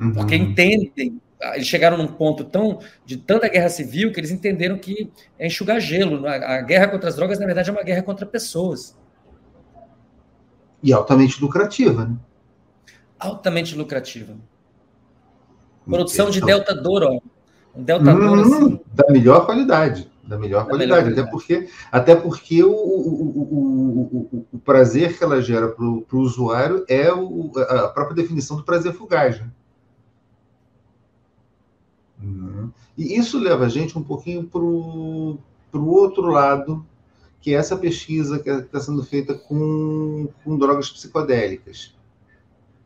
[0.00, 0.12] Uhum.
[0.12, 1.20] Porque entendem,
[1.54, 5.80] eles chegaram num ponto tão de tanta guerra civil que eles entenderam que é enxugar
[5.80, 6.26] gelo.
[6.26, 8.96] A, a guerra contra as drogas, na verdade, é uma guerra contra pessoas.
[10.82, 12.16] E altamente lucrativa, né?
[13.18, 14.36] Altamente lucrativa.
[15.84, 17.21] Produção de Delta Doro,
[17.74, 20.10] um delta hum, assim, da melhor qualidade.
[20.22, 21.10] Da melhor da qualidade.
[21.10, 23.36] Melhor até porque, até porque o, o,
[24.30, 28.92] o, o, prazer que ela gera para o usuário é a própria definição do prazer
[28.92, 29.40] fugaz.
[29.40, 29.50] Né?
[32.22, 32.70] Hum.
[32.96, 35.38] E isso leva a gente um pouquinho para o
[35.72, 36.86] outro lado,
[37.40, 41.94] que é essa pesquisa que está sendo feita com, com drogas psicodélicas.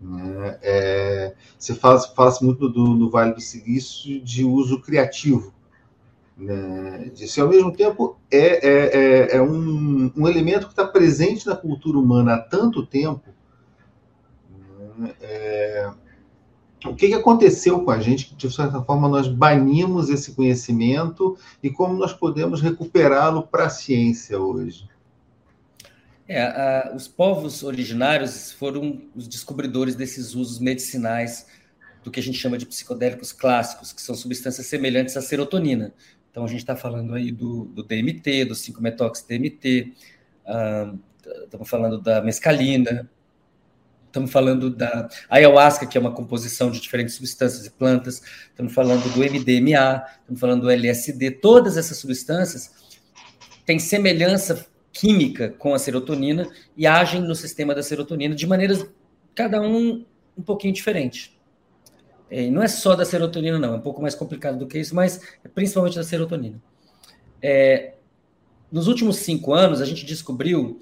[0.01, 0.59] Né?
[0.63, 5.55] É, você fala, fala muito do, no Vale do Silício de uso criativo.
[6.37, 7.11] Né?
[7.15, 11.57] Disso, ao mesmo tempo, é, é, é, é um, um elemento que está presente na
[11.57, 13.31] cultura humana há tanto tempo.
[14.99, 15.15] Né?
[15.21, 15.91] É,
[16.85, 21.37] o que, que aconteceu com a gente que, de certa forma, nós banimos esse conhecimento
[21.63, 24.87] e como nós podemos recuperá-lo para a ciência hoje?
[26.29, 31.47] É, a, os povos originários foram os descobridores desses usos medicinais
[32.03, 35.93] do que a gente chama de psicodélicos clássicos, que são substâncias semelhantes à serotonina.
[36.31, 39.93] Então, a gente está falando aí do, do DMT, do 5-metox-DMT,
[40.47, 40.99] uh,
[41.45, 43.11] estamos falando da mescalina,
[44.07, 49.03] estamos falando da ayahuasca, que é uma composição de diferentes substâncias e plantas, estamos falando
[49.13, 52.71] do MDMA, estamos falando do LSD, todas essas substâncias
[53.65, 54.67] têm semelhança
[54.97, 58.87] química com a serotonina e agem no sistema da serotonina de maneiras,
[59.35, 61.39] cada um um pouquinho diferente.
[62.31, 64.95] É, não é só da serotonina, não, é um pouco mais complicado do que isso,
[64.95, 66.61] mas é principalmente da serotonina.
[67.43, 67.93] É,
[68.73, 70.81] nos últimos cinco anos, a gente descobriu,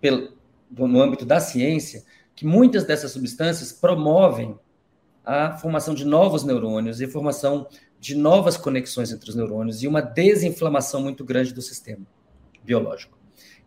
[0.00, 0.32] pelo,
[0.70, 2.04] no âmbito da ciência,
[2.34, 4.58] que muitas dessas substâncias promovem
[5.24, 7.68] a formação de novos neurônios e a formação
[8.00, 12.06] de novas conexões entre os neurônios e uma desinflamação muito grande do sistema
[12.70, 13.18] biológico.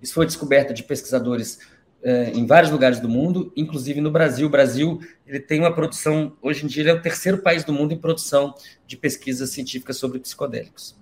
[0.01, 1.59] Isso foi descoberta de pesquisadores
[2.01, 4.47] eh, em vários lugares do mundo, inclusive no Brasil.
[4.47, 7.73] O Brasil ele tem uma produção, hoje em dia, ele é o terceiro país do
[7.73, 8.55] mundo em produção
[8.87, 10.95] de pesquisas científicas sobre psicodélicos.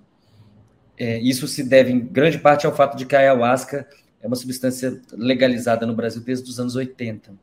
[0.98, 3.88] É, isso se deve, em grande parte, ao fato de que a ayahuasca
[4.20, 7.34] é uma substância legalizada no Brasil desde os anos 80.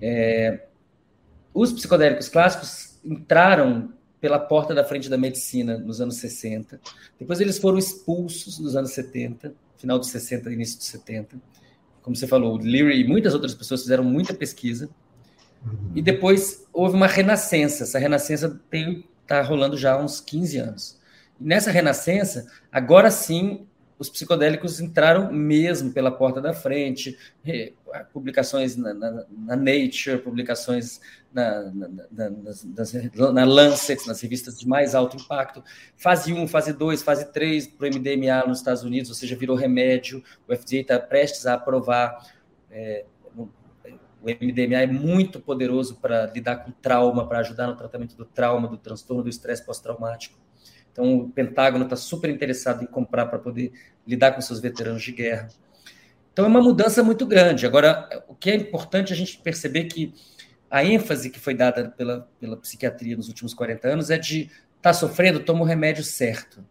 [0.00, 0.66] É,
[1.54, 6.80] os psicodélicos clássicos entraram pela porta da frente da medicina nos anos 60.
[7.18, 11.36] Depois eles foram expulsos nos anos 70, final dos 60, início dos 70.
[12.02, 14.88] Como você falou, o Leary e muitas outras pessoas fizeram muita pesquisa.
[15.64, 15.92] Uhum.
[15.94, 17.84] E depois houve uma renascença.
[17.84, 18.60] Essa renascença
[19.22, 20.98] está rolando já há uns 15 anos.
[21.40, 23.66] E nessa renascença, agora sim,
[24.00, 27.18] os psicodélicos entraram mesmo pela porta da frente,
[28.14, 32.30] publicações na, na, na Nature, publicações na, na,
[33.30, 35.62] na, Lancet, nas revistas de mais alto impacto,
[35.98, 39.54] fase 1, fase 2, fase 3 para o MDMA nos Estados Unidos, ou seja, virou
[39.54, 42.26] remédio, o FDA está prestes a aprovar.
[42.70, 43.04] É,
[44.22, 48.66] o MDMA é muito poderoso para lidar com trauma, para ajudar no tratamento do trauma,
[48.66, 50.38] do transtorno do estresse pós-traumático.
[51.00, 53.72] Então, o Pentágono está super interessado em comprar para poder
[54.06, 55.48] lidar com seus veteranos de guerra.
[56.30, 57.64] Então, é uma mudança muito grande.
[57.64, 60.12] Agora, o que é importante a gente perceber que
[60.70, 64.50] a ênfase que foi dada pela, pela psiquiatria nos últimos 40 anos é de
[64.82, 66.62] tá sofrendo, toma o remédio certo.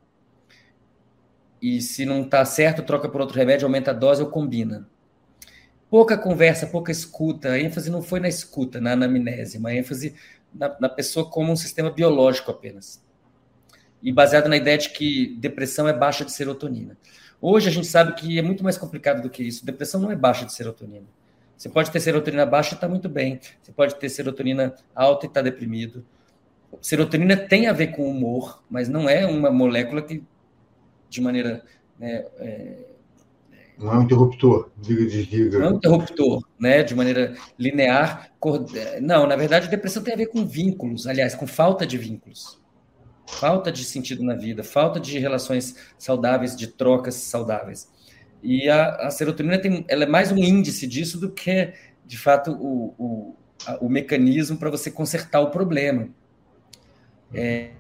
[1.60, 4.88] E se não está certo, troca por outro remédio, aumenta a dose ou combina.
[5.90, 7.50] Pouca conversa, pouca escuta.
[7.50, 10.16] A ênfase não foi na escuta, na anamnese, uma ênfase
[10.54, 13.09] na, na pessoa como um sistema biológico apenas
[14.02, 16.98] e baseado na ideia de que depressão é baixa de serotonina.
[17.42, 19.66] Hoje a gente sabe que é muito mais complicado do que isso.
[19.66, 21.08] Depressão não é baixa de serotonina.
[21.56, 23.40] Você pode ter serotonina baixa e está muito bem.
[23.62, 26.06] Você pode ter serotonina alta e está deprimido.
[26.82, 30.24] Serotonina tem a ver com humor, mas não é uma molécula que,
[31.10, 31.64] de maneira
[31.98, 32.78] né, é,
[33.78, 35.60] Não é um interruptor, diga desliga.
[35.60, 36.84] Não é um interruptor, né?
[36.84, 38.32] De maneira linear.
[39.02, 42.60] Não, na verdade, depressão tem a ver com vínculos, aliás, com falta de vínculos.
[43.32, 47.90] Falta de sentido na vida, falta de relações saudáveis, de trocas saudáveis.
[48.42, 51.74] E a, a serotonina tem, ela é mais um índice disso do que,
[52.06, 56.10] de fato, o, o, a, o mecanismo para você consertar o problema.
[57.34, 57.72] É,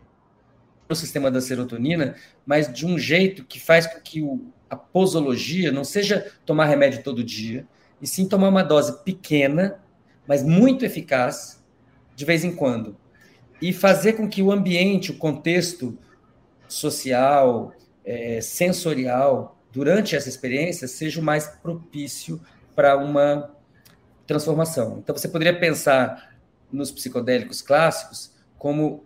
[0.89, 5.71] o sistema da serotonina, mas de um jeito que faz com que o, a posologia
[5.71, 7.67] não seja tomar remédio todo dia,
[8.01, 9.79] e sim tomar uma dose pequena,
[10.27, 11.63] mas muito eficaz,
[12.15, 12.97] de vez em quando.
[13.61, 15.97] E fazer com que o ambiente, o contexto
[16.67, 17.73] social,
[18.05, 22.41] é, sensorial, durante essa experiência, seja o mais propício
[22.75, 23.53] para uma
[24.25, 24.99] transformação.
[24.99, 26.35] Então, você poderia pensar
[26.71, 29.03] nos psicodélicos clássicos como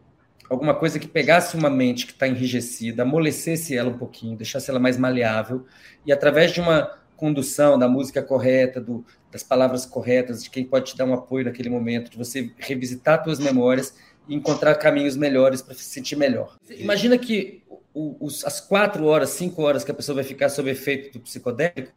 [0.50, 4.80] alguma coisa que pegasse uma mente que está enrijecida, amolecesse ela um pouquinho, deixasse ela
[4.80, 5.66] mais maleável,
[6.06, 10.92] e através de uma condução da música correta, do, das palavras corretas, de quem pode
[10.92, 13.96] te dar um apoio naquele momento, de você revisitar suas memórias
[14.28, 16.58] e encontrar caminhos melhores para se sentir melhor.
[16.70, 17.64] Imagina que
[17.94, 21.92] os, as quatro horas, cinco horas que a pessoa vai ficar sob efeito do psicodélico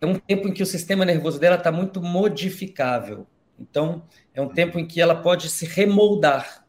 [0.00, 3.26] é um tempo em que o sistema nervoso dela está muito modificável.
[3.58, 4.02] Então,
[4.34, 6.66] é um tempo em que ela pode se remoldar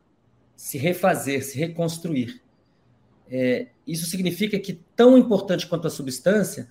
[0.57, 2.41] se refazer, se reconstruir.
[3.29, 6.67] É, isso significa que, tão importante quanto a substância,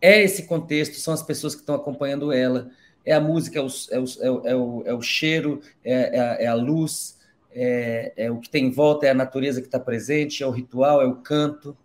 [0.00, 2.70] é esse contexto, são as pessoas que estão acompanhando ela,
[3.04, 6.46] é a música, é o, é o, é o, é o cheiro, é, a, é
[6.46, 7.18] a luz,
[7.54, 11.02] é, o que tem em volta, é a natureza que está presente, é o ritual,
[11.02, 11.76] é o canto.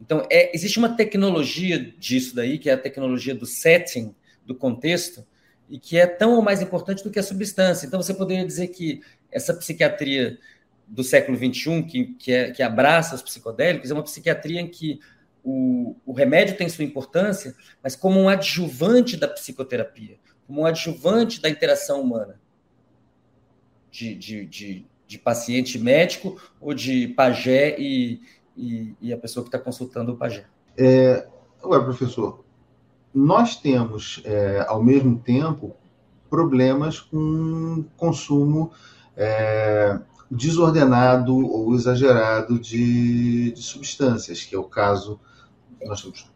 [0.00, 4.14] Então, existe uma tecnologia disso daí, que é a tecnologia do setting,
[4.46, 5.26] do contexto,
[5.68, 7.86] e que é tão ou mais importante do que a substância.
[7.86, 10.38] Então, você poderia dizer que essa psiquiatria
[10.86, 14.98] do século XXI, que, que, é, que abraça os psicodélicos, é uma psiquiatria em que
[15.44, 20.18] o, o remédio tem sua importância, mas como um adjuvante da psicoterapia,
[20.50, 22.40] como um adjuvante da interação humana,
[23.88, 28.20] de, de, de, de paciente médico ou de pajé e,
[28.56, 30.44] e, e a pessoa que está consultando o pajé.
[30.76, 31.24] É,
[31.62, 32.44] ué, professor,
[33.14, 35.76] nós temos, é, ao mesmo tempo,
[36.28, 38.72] problemas com consumo
[39.16, 45.20] é, desordenado ou exagerado de, de substâncias, que é o caso
[45.84, 46.28] nós temos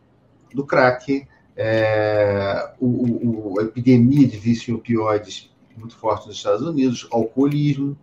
[0.54, 1.26] do crack,
[1.56, 7.96] é, o, o, a epidemia de vício em opioides muito forte nos Estados Unidos, alcoolismo.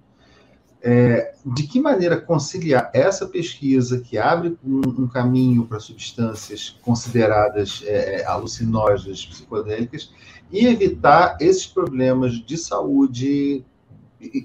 [0.84, 7.84] É, de que maneira conciliar essa pesquisa que abre um, um caminho para substâncias consideradas
[7.86, 10.12] é, alucinógenas, psicodélicas,
[10.52, 13.64] e evitar esses problemas de saúde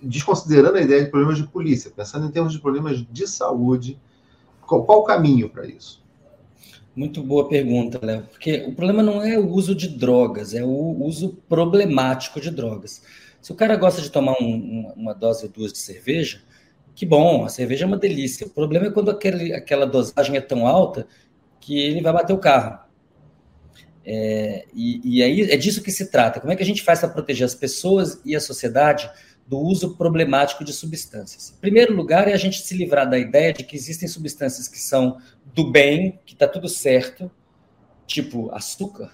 [0.02, 3.98] desconsiderando a ideia de problemas de polícia, pensando em termos de problemas de saúde,
[4.66, 6.02] qual, qual o caminho para isso?
[6.96, 10.96] Muito boa pergunta, Léo, porque o problema não é o uso de drogas, é o
[11.04, 13.02] uso problemático de drogas.
[13.42, 16.40] Se o cara gosta de tomar um, uma dose ou duas de cerveja,
[16.94, 18.46] que bom, a cerveja é uma delícia.
[18.46, 21.06] O problema é quando aquele, aquela dosagem é tão alta
[21.60, 22.78] que ele vai bater o carro.
[24.02, 26.40] É, e, e aí é disso que se trata.
[26.40, 29.10] Como é que a gente faz para proteger as pessoas e a sociedade
[29.46, 31.54] do uso problemático de substâncias.
[31.56, 34.78] Em primeiro lugar, é a gente se livrar da ideia de que existem substâncias que
[34.78, 35.18] são
[35.54, 37.30] do bem, que está tudo certo,
[38.06, 39.12] tipo açúcar,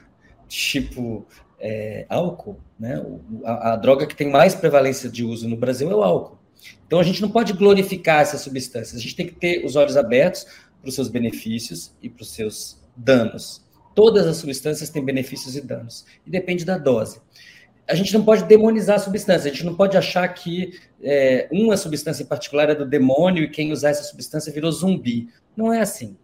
[0.48, 1.26] tipo
[1.60, 2.58] é, álcool.
[2.78, 3.04] Né?
[3.44, 6.38] A, a, droga que tem mais prevalência de uso no Brasil é o álcool.
[6.86, 9.96] Então, a gente não pode glorificar essas substâncias, a gente tem que ter os olhos
[9.96, 10.46] abertos
[10.80, 13.62] para os seus benefícios e para os seus danos.
[13.94, 17.20] Todas as substâncias têm benefícios e danos, e depende da dose
[17.88, 21.76] a gente não pode demonizar a substância, a gente não pode achar que é, uma
[21.76, 25.28] substância em particular é do demônio e quem usar essa substância virou zumbi.
[25.56, 26.16] Não é assim.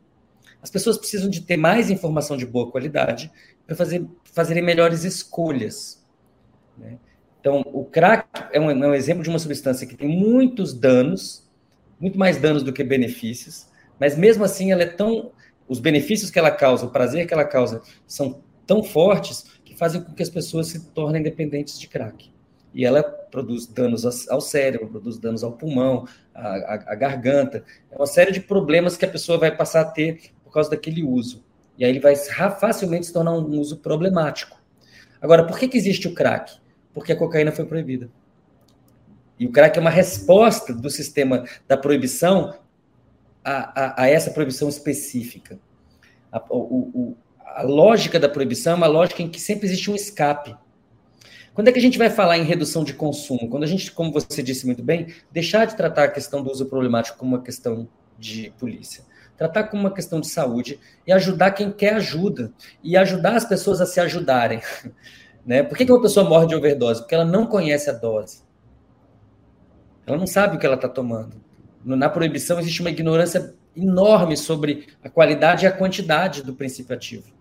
[0.63, 3.31] As pessoas precisam de ter mais informação de boa qualidade
[3.67, 6.05] para fazer, fazerem melhores escolhas.
[6.77, 6.99] Né?
[7.41, 11.49] Então, o crack é um, é um exemplo de uma substância que tem muitos danos,
[12.01, 13.67] muito mais danos do que benefícios,
[13.99, 15.33] mas mesmo assim ela é tão.
[15.69, 20.13] Os benefícios que ela causa, o prazer que ela causa, são tão fortes fazem com
[20.13, 22.31] que as pessoas se tornem dependentes de crack.
[22.75, 27.65] E ela produz danos ao cérebro, produz danos ao pulmão, à, garganta.
[27.91, 31.03] É uma série de problemas que a pessoa vai passar a ter por causa daquele
[31.03, 31.45] uso.
[31.79, 34.61] E aí ele vai facilmente se tornar um uso problemático.
[35.21, 36.59] Agora, por que, que existe o crack?
[36.93, 38.11] Porque a cocaína foi proibida.
[39.39, 42.55] E o crack é uma resposta do sistema da proibição
[43.45, 45.59] a, a, a essa proibição específica.
[46.31, 47.17] A, o,
[47.59, 50.55] a lógica da proibição é uma lógica em que sempre existe um escape.
[51.53, 53.51] Quando é que a gente vai falar em redução de consumo?
[53.51, 56.67] Quando a gente, como você disse muito bem, deixar de tratar a questão do uso
[56.67, 59.03] problemático como uma questão de polícia.
[59.37, 62.53] tratar como uma questão de saúde e ajudar quem quer ajuda
[62.83, 64.61] e ajudar as pessoas a se ajudarem.
[65.47, 65.63] Né?
[65.63, 67.01] Por que, que uma pessoa morre de overdose?
[67.01, 68.43] Porque ela não conhece a dose.
[70.07, 71.43] Ela não sabe o que ela está tomando.
[71.83, 77.38] Na proibição existe uma ignorância enorme sobre a qualidade e a quantidade do princípio ativo.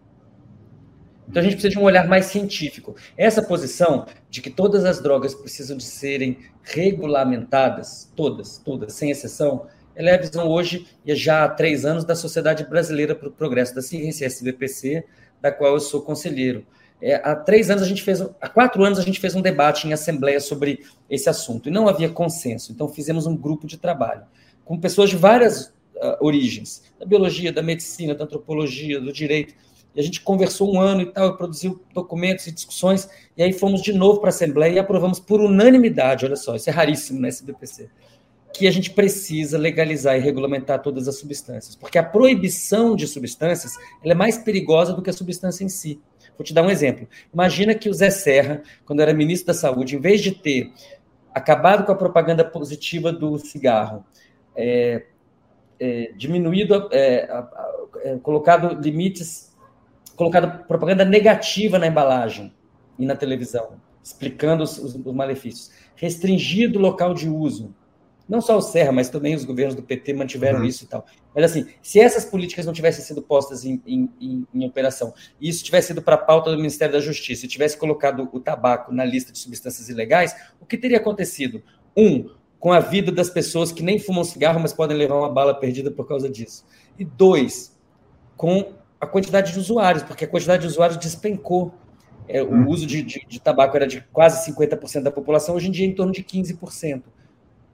[1.28, 2.96] Então a gente precisa de um olhar mais científico.
[3.18, 9.68] Essa posição de que todas as drogas precisam de serem regulamentadas, todas, todas, sem exceção,
[9.96, 13.32] ela é a visão hoje, e já há três anos, da Sociedade Brasileira para o
[13.32, 15.04] Progresso da Ciência, SBPC,
[15.42, 16.66] da qual eu sou conselheiro.
[17.02, 19.88] É, há três anos a gente fez, há quatro anos a gente fez um debate
[19.88, 22.72] em assembleia sobre esse assunto e não havia consenso.
[22.72, 24.24] Então fizemos um grupo de trabalho
[24.66, 29.54] com pessoas de várias uh, origens, da biologia, da medicina, da antropologia, do direito.
[29.98, 33.82] E a gente conversou um ano e tal, produziu documentos e discussões, e aí fomos
[33.82, 37.28] de novo para a Assembleia e aprovamos por unanimidade, olha só, isso é raríssimo na
[37.30, 37.90] SBPC,
[38.54, 43.74] que a gente precisa legalizar e regulamentar todas as substâncias, porque a proibição de substâncias
[44.04, 46.00] é mais perigosa do que a substância em si.
[46.38, 47.08] Vou te dar um exemplo.
[47.34, 50.72] Imagina que o Zé Serra, quando era ministro da Saúde, em vez de ter
[51.34, 54.06] acabado com a propaganda positiva do cigarro,
[54.56, 55.06] é,
[55.80, 57.28] é, diminuído, é,
[58.04, 59.57] é, colocado limites,
[60.18, 62.54] colocado propaganda negativa na embalagem
[63.00, 67.74] e na televisão, explicando os, os, os malefícios, restringido o local de uso,
[68.28, 70.66] não só o Serra, mas também os governos do PT mantiveram uhum.
[70.66, 71.06] isso e tal.
[71.34, 75.48] Mas assim, se essas políticas não tivessem sido postas em, em, em, em operação, e
[75.48, 78.92] isso tivesse sido para a pauta do Ministério da Justiça, e tivesse colocado o tabaco
[78.92, 81.64] na lista de substâncias ilegais, o que teria acontecido?
[81.96, 85.54] Um, com a vida das pessoas que nem fumam cigarro, mas podem levar uma bala
[85.54, 86.66] perdida por causa disso.
[86.98, 87.78] E dois,
[88.36, 91.74] com a quantidade de usuários, porque a quantidade de usuários despencou.
[92.28, 92.68] É, o uhum.
[92.68, 95.90] uso de, de, de, tabaco era de quase 50% da população, hoje em dia é
[95.90, 97.04] em torno de 15%.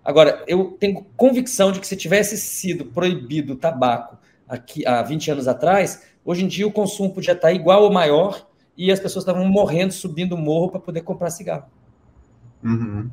[0.05, 4.17] Agora, eu tenho convicção de que se tivesse sido proibido o tabaco
[4.47, 8.45] aqui há 20 anos atrás, hoje em dia o consumo podia estar igual ou maior
[8.77, 11.65] e as pessoas estavam morrendo, subindo o morro para poder comprar cigarro.
[12.63, 13.09] Uhum.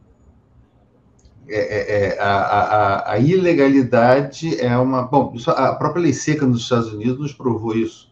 [1.52, 5.02] É, é, é, a, a, a, ilegalidade é uma.
[5.02, 8.08] Bom, a própria lei seca nos Estados Unidos nos provou isso.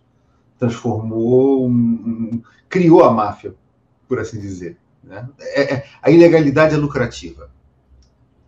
[0.59, 3.55] Transformou, um, um, criou a máfia,
[4.09, 4.76] por assim dizer.
[5.05, 5.28] Né?
[5.39, 7.49] É, é a ilegalidade é lucrativa.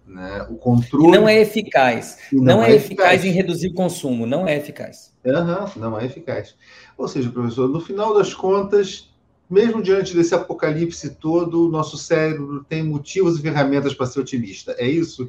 [0.05, 0.45] Né?
[0.51, 1.07] O controle.
[1.07, 2.19] E não é eficaz.
[2.33, 3.13] Não, não, é, é eficaz.
[3.13, 3.25] eficaz.
[3.25, 4.27] em reduzir o consumo.
[4.27, 5.15] Não é eficaz.
[5.25, 6.57] Uhum, não é eficaz.
[6.99, 9.10] Ou seja, professor, no final das contas,
[9.51, 14.77] mesmo diante desse apocalipse todo, o nosso cérebro tem motivos e ferramentas para ser otimista.
[14.79, 15.29] É isso?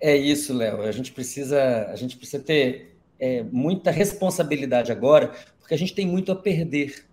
[0.00, 0.80] É isso, Léo.
[0.80, 6.06] A gente precisa, a gente precisa ter é, muita responsabilidade agora, porque a gente tem
[6.06, 7.04] muito a perder.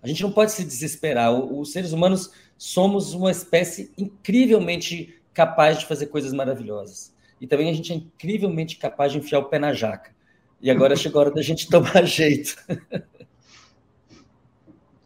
[0.00, 1.32] A gente não pode se desesperar.
[1.34, 7.12] Os seres humanos somos uma espécie incrivelmente capaz de fazer coisas maravilhosas.
[7.40, 10.12] E também a gente é incrivelmente capaz de enfiar o pé na jaca.
[10.60, 12.56] E agora chegou a hora da gente tomar jeito.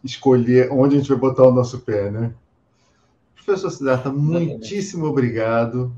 [0.03, 2.33] Escolher onde a gente vai botar o nosso pé, né?
[3.35, 5.93] Professor Siddhartha, muitíssimo obrigado.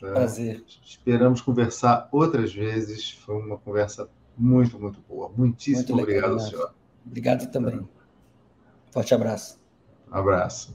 [0.00, 0.12] Tá?
[0.12, 0.64] Prazer.
[0.84, 3.12] Esperamos conversar outras vezes.
[3.12, 5.30] Foi uma conversa muito, muito boa.
[5.36, 6.72] Muitíssimo muito obrigado, senhor.
[7.06, 7.86] Obrigado também.
[8.92, 9.58] Forte abraço.
[10.10, 10.74] Um abraço.